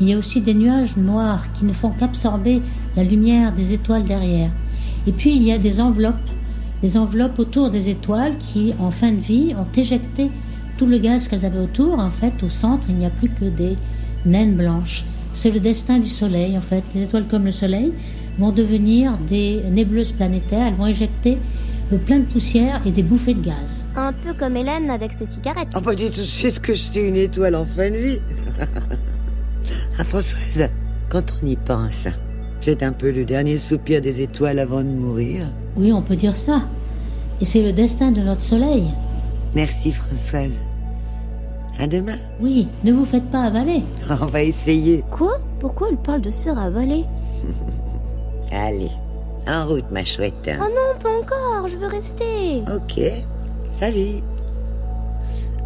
[0.00, 2.62] Il y a aussi des nuages noirs qui ne font qu'absorber
[2.96, 4.50] la lumière des étoiles derrière.
[5.06, 6.30] Et puis il y a des enveloppes,
[6.82, 10.30] des enveloppes autour des étoiles qui, en fin de vie, ont éjecté
[10.78, 11.98] tout le gaz qu'elles avaient autour.
[11.98, 13.76] En fait, au centre, il n'y a plus que des
[14.24, 15.04] naines blanches.
[15.32, 16.82] C'est le destin du Soleil, en fait.
[16.94, 17.92] Les étoiles comme le Soleil
[18.38, 20.66] vont devenir des nébuleuses planétaires.
[20.66, 21.38] Elles vont éjecter
[21.98, 23.84] plein de poussière et des bouffées de gaz.
[23.96, 25.68] Un peu comme Hélène avec ses cigarettes.
[25.74, 28.20] Oh, pas dit tout de suite que je suis une étoile en fin de vie.
[29.98, 30.70] ah, Françoise,
[31.08, 32.06] quand on y pense,
[32.60, 35.46] c'est un peu le dernier soupir des étoiles avant de mourir.
[35.76, 36.62] Oui, on peut dire ça.
[37.40, 38.84] Et c'est le destin de notre Soleil.
[39.54, 40.52] Merci, Françoise.
[41.78, 42.18] À demain.
[42.40, 43.82] Oui, ne vous faites pas avaler.
[44.10, 45.02] On va essayer.
[45.10, 45.38] Quoi?
[45.58, 47.04] Pourquoi elle parle de se faire avaler?
[48.52, 48.90] Allez,
[49.48, 50.34] en route, ma chouette.
[50.60, 52.62] Oh non, pas encore, je veux rester.
[52.74, 53.00] Ok,
[53.76, 54.22] salut.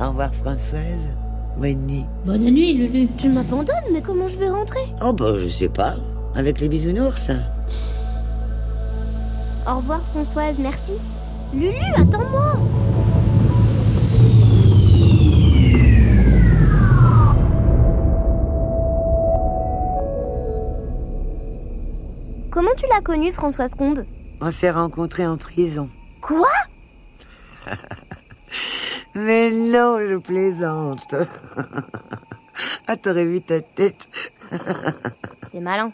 [0.00, 1.16] Au revoir, Françoise.
[1.58, 2.04] Bonne nuit.
[2.26, 3.08] Bonne nuit, Lulu.
[3.16, 4.80] Tu m'abandonnes, mais comment je vais rentrer?
[5.02, 5.94] Oh, bah, je sais pas.
[6.36, 7.30] Avec les bisounours.
[9.66, 10.92] Au revoir Françoise, merci.
[11.54, 12.52] Lulu, attends-moi
[22.50, 24.04] Comment tu l'as connue, Françoise Combe?
[24.40, 25.88] On s'est rencontrés en prison.
[26.20, 26.48] Quoi?
[29.14, 31.14] Mais non, je plaisante.
[32.86, 34.08] ah, t'aurais vu ta tête.
[35.46, 35.92] C'est malin.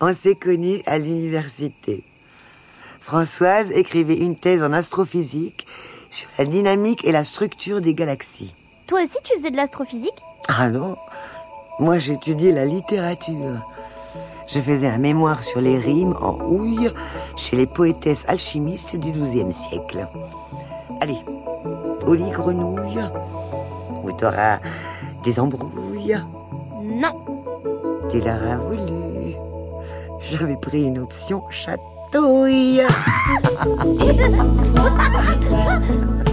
[0.00, 2.04] On s'est connus à l'université.
[3.00, 5.66] Françoise écrivait une thèse en astrophysique
[6.10, 8.54] sur la dynamique et la structure des galaxies.
[8.86, 10.22] Toi aussi, tu faisais de l'astrophysique?
[10.48, 10.96] Ah non,
[11.78, 13.66] moi j'étudiais la littérature.
[14.48, 16.90] Je faisais un mémoire sur les rimes en houille
[17.36, 20.08] chez les poétesses alchimistes du XIIe siècle.
[21.00, 21.18] Allez,
[22.06, 23.00] au lit grenouille,
[24.02, 24.58] où t'auras
[25.22, 26.18] des embrouilles?
[26.82, 27.12] Non.
[28.10, 28.89] Tu l'auras voulu.
[30.30, 32.82] J'avais pris une option chatouille.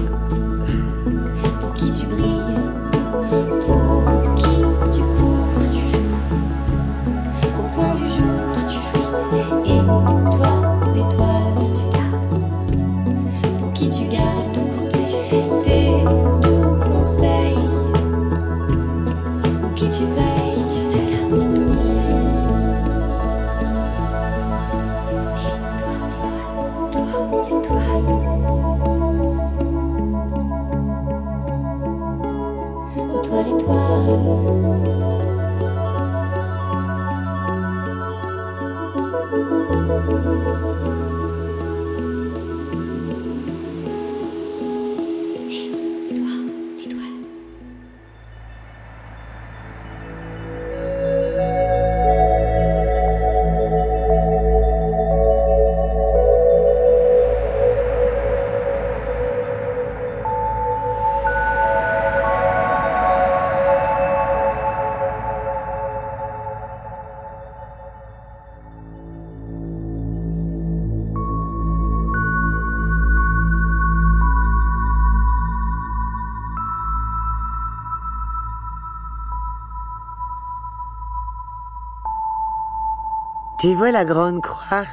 [83.67, 84.85] Tu vois la grande croix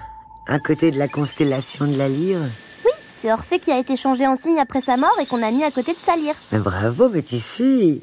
[0.48, 2.40] à côté de la constellation de la lyre?
[2.84, 5.52] Oui, c'est Orphée qui a été changé en signe après sa mort et qu'on a
[5.52, 6.34] mis à côté de sa lyre.
[6.50, 8.02] Mais Bravo, mais tu suis.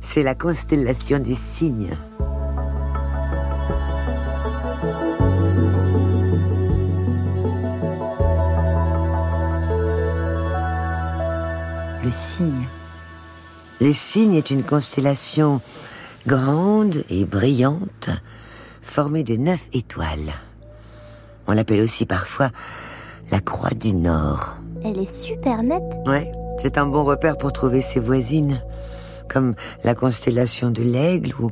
[0.00, 1.94] C'est la constellation des cygnes.
[12.02, 12.66] Le cygne.
[13.82, 15.60] Le cygne est une constellation
[16.26, 18.08] grande et brillante,
[18.86, 20.32] formée de neuf étoiles.
[21.46, 22.50] On l'appelle aussi parfois
[23.30, 24.56] la croix du Nord.
[24.84, 25.82] Elle est super nette.
[26.06, 26.30] Ouais,
[26.62, 28.60] c'est un bon repère pour trouver ses voisines,
[29.28, 31.50] comme la constellation de l'aigle ou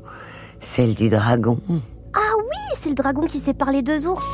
[0.60, 1.58] celle du dragon.
[2.14, 4.26] Ah oui, c'est le dragon qui sépare les deux ours.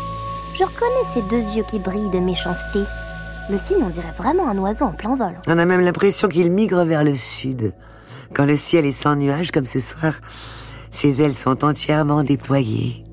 [0.55, 2.81] Je reconnais ces deux yeux qui brillent de méchanceté.
[3.51, 5.35] Le cygne, on dirait vraiment un oiseau en plein vol.
[5.47, 7.73] On a même l'impression qu'il migre vers le sud.
[8.35, 10.13] Quand le ciel est sans nuages comme ce soir,
[10.91, 13.05] ses ailes sont entièrement déployées.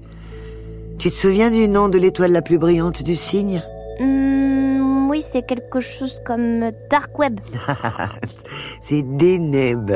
[1.00, 3.62] Tu te souviens du nom de l'étoile la plus brillante du cygne?
[4.00, 7.40] Hmm, oui, c'est quelque chose comme Dark Web.
[8.82, 9.92] C'est Deneb.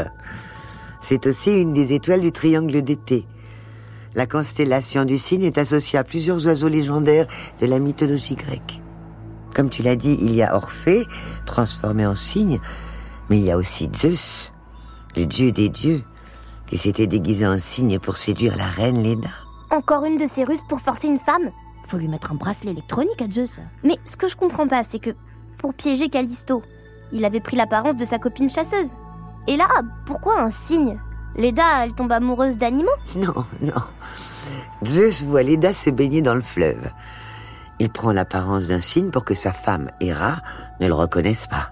[1.01, 3.25] C'est aussi une des étoiles du triangle d'été.
[4.13, 7.27] La constellation du cygne est associée à plusieurs oiseaux légendaires
[7.61, 8.81] de la mythologie grecque.
[9.55, 11.05] Comme tu l'as dit, il y a Orphée,
[11.45, 12.59] transformé en cygne,
[13.29, 14.51] mais il y a aussi Zeus,
[15.15, 16.03] le dieu des dieux,
[16.71, 19.27] qui s'était déguisé en cygne pour séduire la reine Léda.
[19.71, 21.51] Encore une de ces ruses pour forcer une femme?
[21.85, 23.59] Faut lui mettre un bracelet électronique à Zeus.
[23.83, 25.09] Mais ce que je comprends pas, c'est que
[25.57, 26.63] pour piéger Callisto,
[27.11, 28.93] il avait pris l'apparence de sa copine chasseuse.
[29.49, 29.67] Et là,
[30.05, 30.97] pourquoi un cygne
[31.35, 32.89] Leda, elle tombe amoureuse d'animaux?
[33.17, 33.81] Non, non.
[34.85, 36.89] Zeus voit Léda se baigner dans le fleuve.
[37.79, 40.37] Il prend l'apparence d'un cygne pour que sa femme, Héra,
[40.79, 41.69] ne le reconnaisse pas.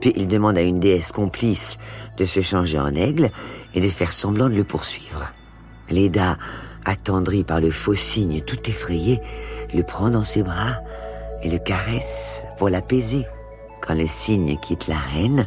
[0.00, 1.78] Puis il demande à une déesse complice
[2.18, 3.30] de se changer en aigle
[3.74, 5.30] et de faire semblant de le poursuivre.
[5.90, 6.38] Léda,
[6.84, 9.20] attendrie par le faux cygne tout effrayé,
[9.74, 10.80] le prend dans ses bras
[11.42, 13.26] et le caresse pour l'apaiser.
[13.80, 15.46] Quand le cygne quitte la reine,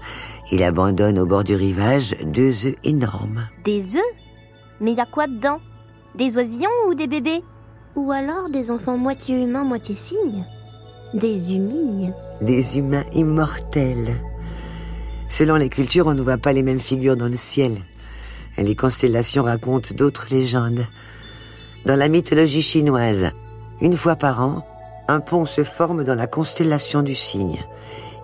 [0.52, 3.48] il abandonne au bord du rivage deux œufs énormes.
[3.64, 4.14] Des œufs?
[4.82, 5.60] Mais y a quoi dedans?
[6.16, 7.44] Des oisillons ou des bébés?
[7.96, 10.46] Ou alors des enfants moitié humains, moitié cygnes?
[11.14, 14.14] Des humignes des humains immortels.
[15.30, 17.74] Selon les cultures, on ne voit pas les mêmes figures dans le ciel.
[18.58, 20.86] Les constellations racontent d'autres légendes.
[21.86, 23.32] Dans la mythologie chinoise,
[23.82, 24.66] une fois par an,
[25.08, 27.60] un pont se forme dans la constellation du cygne.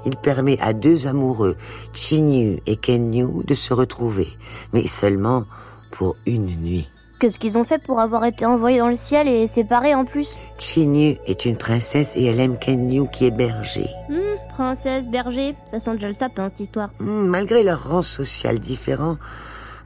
[0.06, 1.56] Il permet à deux amoureux,
[1.94, 4.28] Chinyu et Kenyu, de se retrouver,
[4.74, 5.44] mais seulement
[5.92, 6.90] pour une nuit.
[7.20, 10.38] Qu'est-ce qu'ils ont fait pour avoir été envoyés dans le ciel et séparés en plus?
[10.58, 13.86] Chinyu est une princesse et elle aime Kenyu qui est berger.
[14.10, 16.90] Hmm, princesse, berger, ça sent déjà le sapin cette histoire.
[17.00, 19.18] Hmm, Malgré leur rang social différent,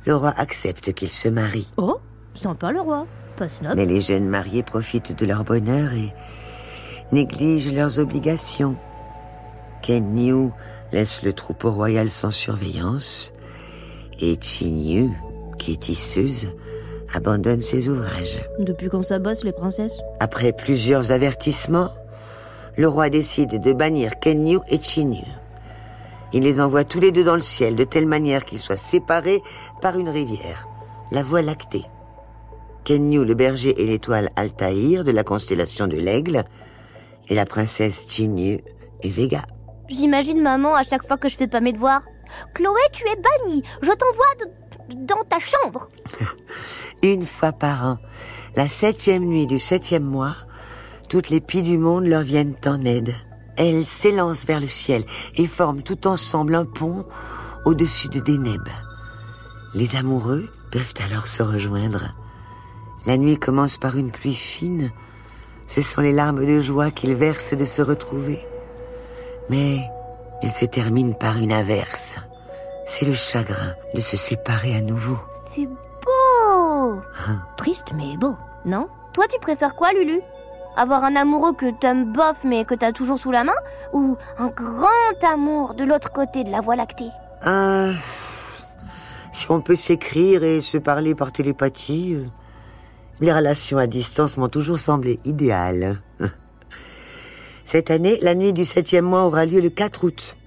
[0.06, 1.70] le roi accepte qu'ils se marient.
[1.78, 1.97] Oh,
[2.34, 3.74] sympa le roi, pas snob.
[3.76, 6.14] Mais les jeunes mariés profitent de leur bonheur et
[7.12, 8.76] négligent leurs obligations.
[9.82, 10.49] Kenyu
[10.91, 13.32] laisse le troupeau royal sans surveillance
[14.20, 15.10] et Chinyu,
[15.60, 16.47] qui est tisseuse,
[17.14, 18.41] abandonne ses ouvrages.
[18.60, 19.97] Depuis quand ça bosse les princesses?
[20.20, 21.89] Après plusieurs avertissements,
[22.78, 25.24] le roi décide de bannir Kenyu et Chinyu.
[26.34, 29.41] Il les envoie tous les deux dans le ciel de telle manière qu'ils soient séparés
[29.82, 30.67] par une rivière,
[31.11, 31.86] la Voie lactée.
[32.84, 36.43] Kenyu, le berger, et l'étoile Altaïr de la constellation de l'aigle,
[37.30, 38.59] et la princesse Chinyu
[39.01, 39.43] et Vega.
[39.89, 42.01] J'imagine maman à chaque fois que je fais pas mes devoirs.
[42.53, 44.49] Chloé, tu es bannie, je t'envoie
[44.89, 45.89] dans ta chambre.
[47.03, 47.97] Une fois par an,
[48.55, 50.36] la septième nuit du septième mois,
[51.09, 53.13] toutes les pies du monde leur viennent en aide.
[53.58, 57.06] Elles s'élancent vers le ciel et forment tout ensemble un pont
[57.66, 58.68] au-dessus de Deneb.
[59.74, 62.14] Les amoureux peuvent alors se rejoindre.
[63.06, 64.91] La nuit commence par une pluie fine.
[65.68, 68.39] Ce sont les larmes de joie qu'ils versent de se retrouver.
[69.49, 69.80] Mais
[70.41, 72.18] elle se termine par une averse.
[72.88, 75.18] C'est le chagrin de se séparer à nouveau.
[75.30, 77.01] C'est beau
[77.58, 78.36] Triste mais beau,
[78.66, 78.88] non?
[79.14, 80.22] Toi tu préfères quoi Lulu?
[80.78, 83.55] Avoir un amoureux que t'aimes bof mais que t'as toujours sous la main
[83.93, 87.09] Ou un grand amour de l'autre côté de la voie lactée?
[87.43, 87.91] Ah,
[89.32, 92.26] si on peut s'écrire et se parler par télépathie, euh,
[93.19, 95.99] les relations à distance m'ont toujours semblé idéales.
[97.63, 100.38] Cette année, la nuit du septième mois aura lieu le 4 août.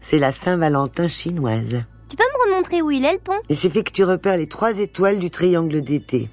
[0.00, 1.82] C'est la Saint-Valentin chinoise.
[2.08, 3.40] Tu peux me remontrer où il est le pont?
[3.48, 6.28] Il suffit que tu repères les trois étoiles du triangle d'été.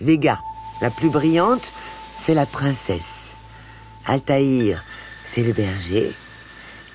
[0.00, 0.38] Vega,
[0.80, 1.72] la plus brillante,
[2.24, 3.34] c'est la princesse.
[4.06, 4.80] Altaïr,
[5.24, 6.12] c'est le berger.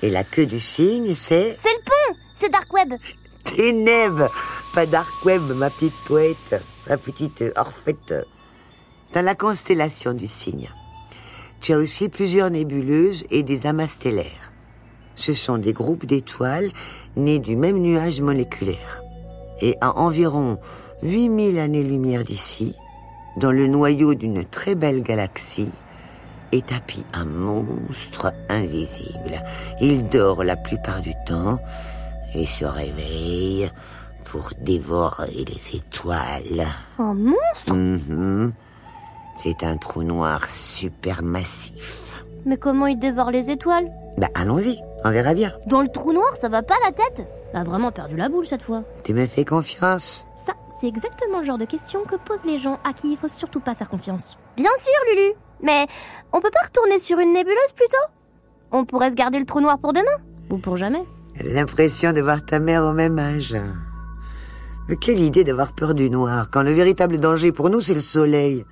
[0.00, 2.94] Et la queue du cygne, c'est C'est le pont C'est Dark Web
[3.44, 4.30] Ténèbres,
[4.74, 8.14] pas dark web, ma petite poète, ma petite orphète.
[9.12, 10.70] Dans la constellation du cygne,
[11.60, 14.52] tu as aussi plusieurs nébuleuses et des amas stellaires.
[15.14, 16.70] Ce sont des groupes d'étoiles
[17.16, 19.02] nées du même nuage moléculaire.
[19.60, 20.58] Et à environ
[21.02, 22.74] 8000 années-lumière d'ici,
[23.38, 25.70] dans le noyau d'une très belle galaxie,
[26.52, 29.42] est tapis un monstre invisible.
[29.80, 31.58] Il dort la plupart du temps
[32.34, 33.70] et se réveille
[34.24, 36.66] pour dévorer les étoiles.
[36.98, 37.74] Un monstre?
[37.74, 38.52] Mhm.
[39.42, 42.12] C'est un trou noir supermassif.
[42.44, 43.88] Mais comment il dévore les étoiles?
[44.16, 45.52] Bah allons-y, on verra bien.
[45.66, 47.26] Dans le trou noir, ça va pas la tête?
[47.52, 48.82] Elle a vraiment perdu la boule cette fois.
[49.04, 52.78] Tu me fais confiance Ça, c'est exactement le genre de questions que posent les gens
[52.84, 54.36] à qui il faut surtout pas faire confiance.
[54.56, 55.86] Bien sûr, Lulu Mais
[56.32, 57.96] on peut pas retourner sur une nébuleuse plutôt
[58.70, 60.06] On pourrait se garder le trou noir pour demain
[60.50, 61.04] Ou pour jamais
[61.36, 63.56] J'ai l'impression de voir ta mère au même âge.
[64.88, 68.00] Mais quelle idée d'avoir peur du noir, quand le véritable danger pour nous, c'est le
[68.00, 68.64] soleil.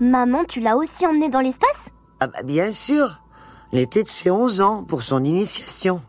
[0.00, 1.90] Maman, tu l'as aussi emmené dans l'espace?
[2.20, 3.20] Ah bah bien sûr
[3.72, 6.00] L'été de ses 11 ans pour son initiation.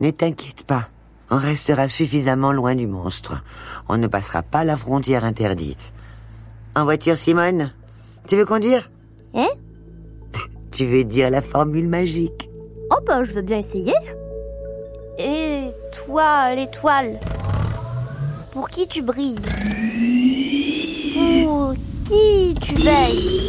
[0.00, 0.88] Ne t'inquiète pas,
[1.30, 3.42] on restera suffisamment loin du monstre.
[3.88, 5.92] On ne passera pas la frontière interdite.
[6.76, 7.72] En voiture, Simone?
[8.26, 8.88] Tu veux conduire?
[9.34, 9.48] Hein
[10.72, 12.48] Tu veux dire la formule magique
[12.90, 13.94] Oh bah, je veux bien essayer.
[15.18, 17.18] Et toi, l'étoile?
[18.52, 19.40] Pour qui tu brilles?
[21.44, 23.40] Pour qui tu veilles?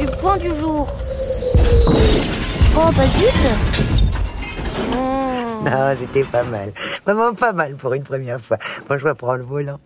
[0.00, 0.88] Du point du jour
[2.76, 3.97] Oh bah zut Hmm.
[5.64, 6.72] Non, c'était pas mal.
[7.04, 8.58] Vraiment pas mal pour une première fois.
[8.88, 9.78] Bon, je prendre le volant.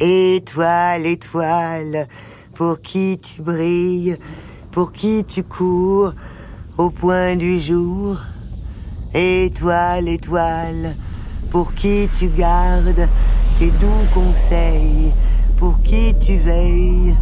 [0.00, 2.08] Étoile, étoile,
[2.54, 4.16] pour qui tu brilles,
[4.72, 6.12] pour qui tu cours,
[6.76, 8.18] au point du jour.
[9.14, 10.94] Étoile, étoile,
[11.50, 13.08] pour qui tu gardes
[13.58, 15.12] tes doux conseils,
[15.56, 17.14] pour qui tu veilles.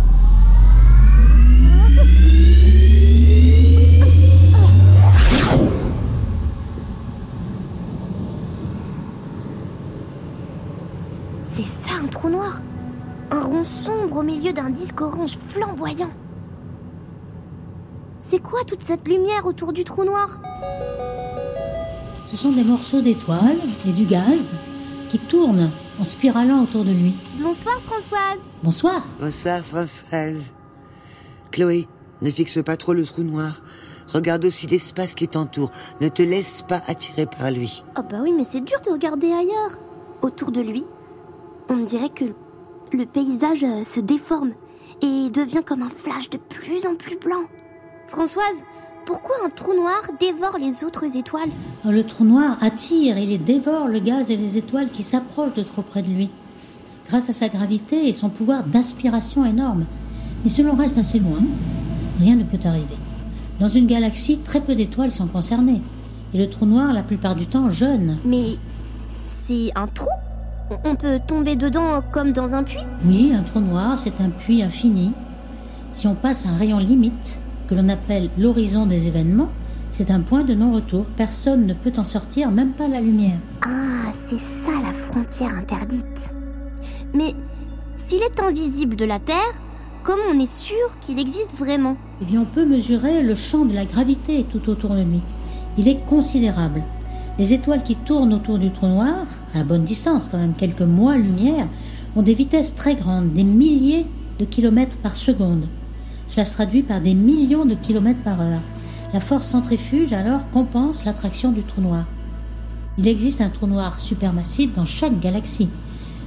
[12.24, 12.62] Trou noir
[13.30, 16.10] Un rond sombre au milieu d'un disque orange flamboyant.
[18.18, 20.40] C'est quoi toute cette lumière autour du trou noir?
[22.26, 24.54] Ce sont des morceaux d'étoiles et du gaz
[25.10, 25.70] qui tournent
[26.00, 27.14] en spiralant autour de lui.
[27.42, 29.02] Bonsoir Françoise Bonsoir.
[29.20, 30.54] Bonsoir, Françoise.
[31.50, 31.86] Chloé,
[32.22, 33.60] ne fixe pas trop le trou noir.
[34.08, 35.70] Regarde aussi l'espace qui t'entoure.
[36.00, 37.84] Ne te laisse pas attirer par lui.
[37.98, 39.78] Oh bah oui, mais c'est dur de regarder ailleurs.
[40.22, 40.84] Autour de lui,
[41.68, 42.24] on dirait que
[42.92, 44.52] le paysage euh, se déforme
[45.02, 47.42] et devient comme un flash de plus en plus blanc.
[48.08, 48.62] Françoise,
[49.06, 51.50] pourquoi un trou noir dévore les autres étoiles?
[51.82, 55.54] Alors, le trou noir attire et il dévore le gaz et les étoiles qui s'approchent
[55.54, 56.30] de trop près de lui.
[57.06, 59.86] Grâce à sa gravité et son pouvoir d'aspiration énorme.
[60.42, 61.38] Mais si l'on reste assez loin,
[62.18, 62.96] rien ne peut arriver.
[63.60, 65.82] Dans une galaxie, très peu d'étoiles sont concernées.
[66.32, 68.18] Et le trou noir, la plupart du temps, jeune.
[68.24, 68.56] Mais
[69.24, 70.08] c'est un trou?
[70.70, 74.62] On- peut tomber dedans comme dans un puits Oui, un trou noir, c'est un puits
[74.62, 75.12] infini.
[75.92, 79.50] Si on passe un rayon limite, que l'on appelle l'horizon des événements,
[79.90, 81.04] c'est un point de non-retour.
[81.16, 83.38] Personne ne peut en sortir, même pas la lumière.
[83.62, 86.30] Ah, c'est ça la frontière interdite.
[87.12, 87.34] Mais
[87.96, 89.36] s'il est invisible de la Terre,
[90.02, 91.96] comment on est sûr qu'il existe vraiment?
[92.22, 95.20] Eh bien, on peut mesurer le champ de la gravité tout autour de lui.
[95.76, 96.82] Il est considérable.
[97.38, 100.82] Les étoiles qui tournent autour du trou noir, à la bonne distance quand même, quelques
[100.82, 101.68] mois-lumière,
[102.16, 104.06] ont des vitesses très grandes, des milliers
[104.38, 105.66] de kilomètres par seconde.
[106.26, 108.62] Cela se traduit par des millions de kilomètres par heure.
[109.12, 112.06] La force centrifuge alors compense l'attraction du trou noir.
[112.98, 115.68] Il existe un trou noir supermassif dans chaque galaxie.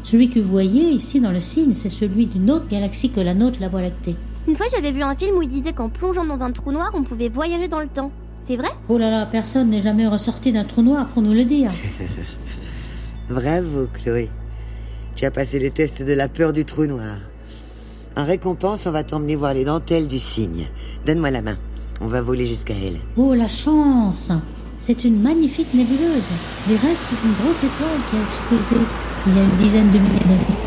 [0.03, 3.33] Celui que vous voyez ici dans le signe, c'est celui d'une autre galaxie que la
[3.33, 4.15] nôtre, la Voie lactée.
[4.47, 6.91] Une fois, j'avais vu un film où il disait qu'en plongeant dans un trou noir,
[6.93, 8.11] on pouvait voyager dans le temps.
[8.39, 8.69] C'est vrai?
[8.87, 11.71] Oh là là, personne n'est jamais ressorti d'un trou noir pour nous le dire.
[13.29, 14.29] Bravo, Chloé.
[15.15, 17.17] Tu as passé le test de la peur du trou noir.
[18.15, 20.67] En récompense, on va t'emmener voir les dentelles du cygne.
[21.05, 21.57] Donne-moi la main.
[21.99, 22.99] On va voler jusqu'à elle.
[23.17, 24.31] Oh la chance
[24.79, 26.23] C'est une magnifique nébuleuse.
[26.69, 28.85] Les restes d'une grosse étoile qui a explosé
[29.27, 30.57] il y a une dizaine de milliers d'années.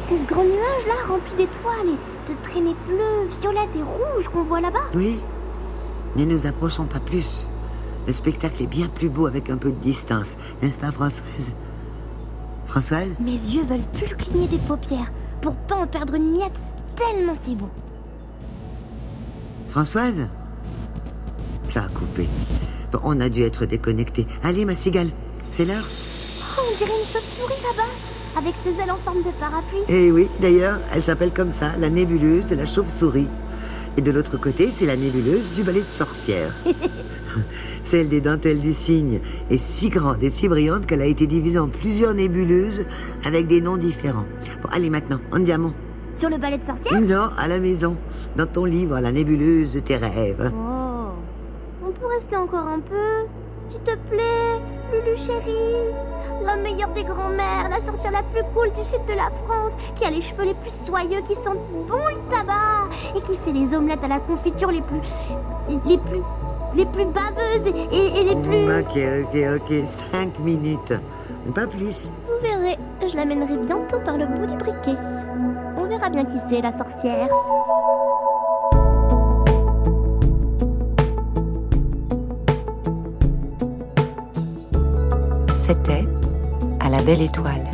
[0.00, 4.42] C'est ce grand nuage là rempli d'étoiles et de traînées bleues, violettes et rouges qu'on
[4.42, 4.90] voit là-bas.
[4.94, 5.18] Oui.
[6.14, 7.48] Ne nous approchons pas plus.
[8.10, 10.36] Le spectacle est bien plus beau avec un peu de distance.
[10.60, 11.52] N'est-ce pas, Françoise?
[12.66, 13.06] Françoise?
[13.20, 16.60] Mes yeux veulent plus cligner des paupières pour pas en perdre une miette,
[16.96, 17.68] tellement c'est beau.
[19.68, 20.26] Françoise?
[21.72, 22.28] Ça a coupé.
[22.90, 24.26] Bon, on a dû être déconnectés.
[24.42, 25.10] Allez, ma cigale,
[25.52, 25.86] c'est l'heure.
[26.58, 28.40] Oh, on dirait une chauve-souris là-bas.
[28.40, 29.84] avec ses ailes en forme de parapluie.
[29.88, 33.28] Et oui, d'ailleurs, elle s'appelle comme ça, la nébuleuse de la chauve-souris.
[33.96, 36.52] Et de l'autre côté, c'est la nébuleuse du balai de sorcière.
[37.82, 39.20] Celle des dentelles du cygne
[39.50, 42.86] est si grande et si brillante qu'elle a été divisée en plusieurs nébuleuses
[43.24, 44.26] avec des noms différents.
[44.62, 45.72] Bon, allez maintenant, en diamant.
[46.12, 47.96] Sur le balai de sorcière Non, à la maison,
[48.36, 50.52] dans ton livre, la nébuleuse de tes rêves.
[50.54, 51.12] Oh.
[51.86, 53.26] On peut rester encore un peu
[53.64, 54.60] S'il te plaît,
[54.92, 55.94] Lulu chérie.
[56.44, 60.04] La meilleure des grands-mères, la sorcière la plus cool du sud de la France, qui
[60.04, 63.72] a les cheveux les plus soyeux, qui sentent bon le tabac, et qui fait les
[63.74, 65.00] omelettes à la confiture les plus.
[65.86, 66.22] les plus.
[66.74, 68.64] Les plus baveuses et, et- et les plus.
[68.78, 70.94] Ok, ok, ok, cinq minutes.
[71.54, 72.10] Pas plus.
[72.26, 75.00] Vous verrez, je l'amènerai bientôt par le bout du briquet.
[75.76, 77.28] On verra bien qui c'est, la sorcière.
[85.66, 86.06] C'était
[86.80, 87.66] À la belle étoile.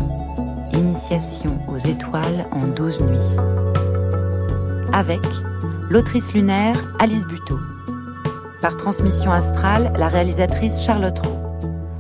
[0.72, 3.36] Initiation aux étoiles en 12 nuits.
[4.92, 5.20] Avec
[5.90, 7.59] l'autrice lunaire Alice Buteau.
[8.61, 11.36] Par transmission astrale, la réalisatrice Charlotte Roux.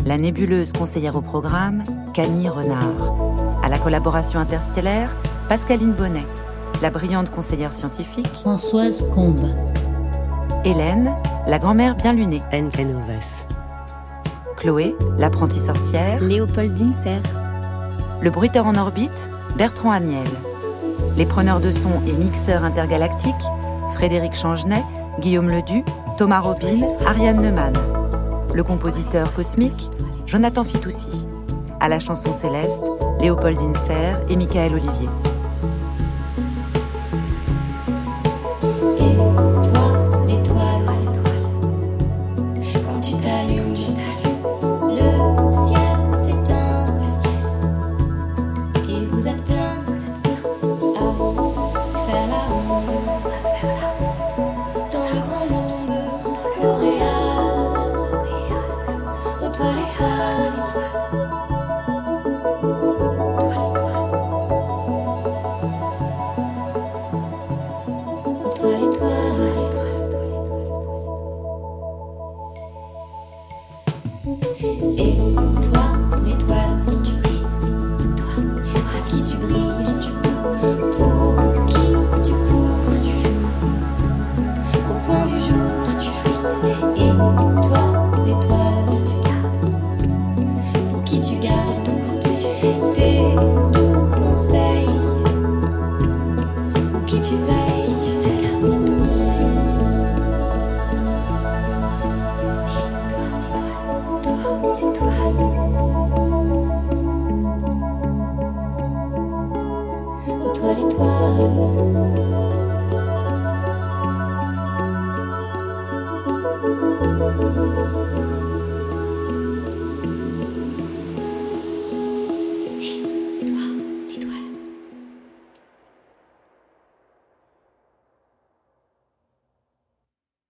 [0.06, 1.84] La nébuleuse conseillère au programme,
[2.14, 3.14] Camille Renard.
[3.62, 5.14] À la collaboration interstellaire,
[5.48, 6.26] Pascaline Bonnet.
[6.80, 9.48] La brillante conseillère scientifique, Françoise Combe.
[10.64, 11.14] Hélène,
[11.46, 12.42] la grand-mère bien lunée.
[12.52, 12.70] N.
[12.70, 13.46] Canovas.
[14.56, 16.20] Chloé, l'apprentie sorcière.
[16.22, 17.22] Léopoldine Serre.
[18.22, 19.28] Le bruiteur en orbite,
[19.58, 20.26] Bertrand Amiel.
[21.18, 23.34] Les preneurs de son et mixeurs intergalactiques,
[23.92, 24.82] Frédéric Changenet,
[25.20, 25.84] Guillaume Ledu,
[26.16, 27.74] Thomas Robin, Ariane Neumann.
[28.54, 29.90] Le compositeur cosmique,
[30.24, 31.28] Jonathan Fitoussi.
[31.78, 32.80] À la chanson céleste,
[33.20, 35.08] Léopoldine Serre et Michael Olivier.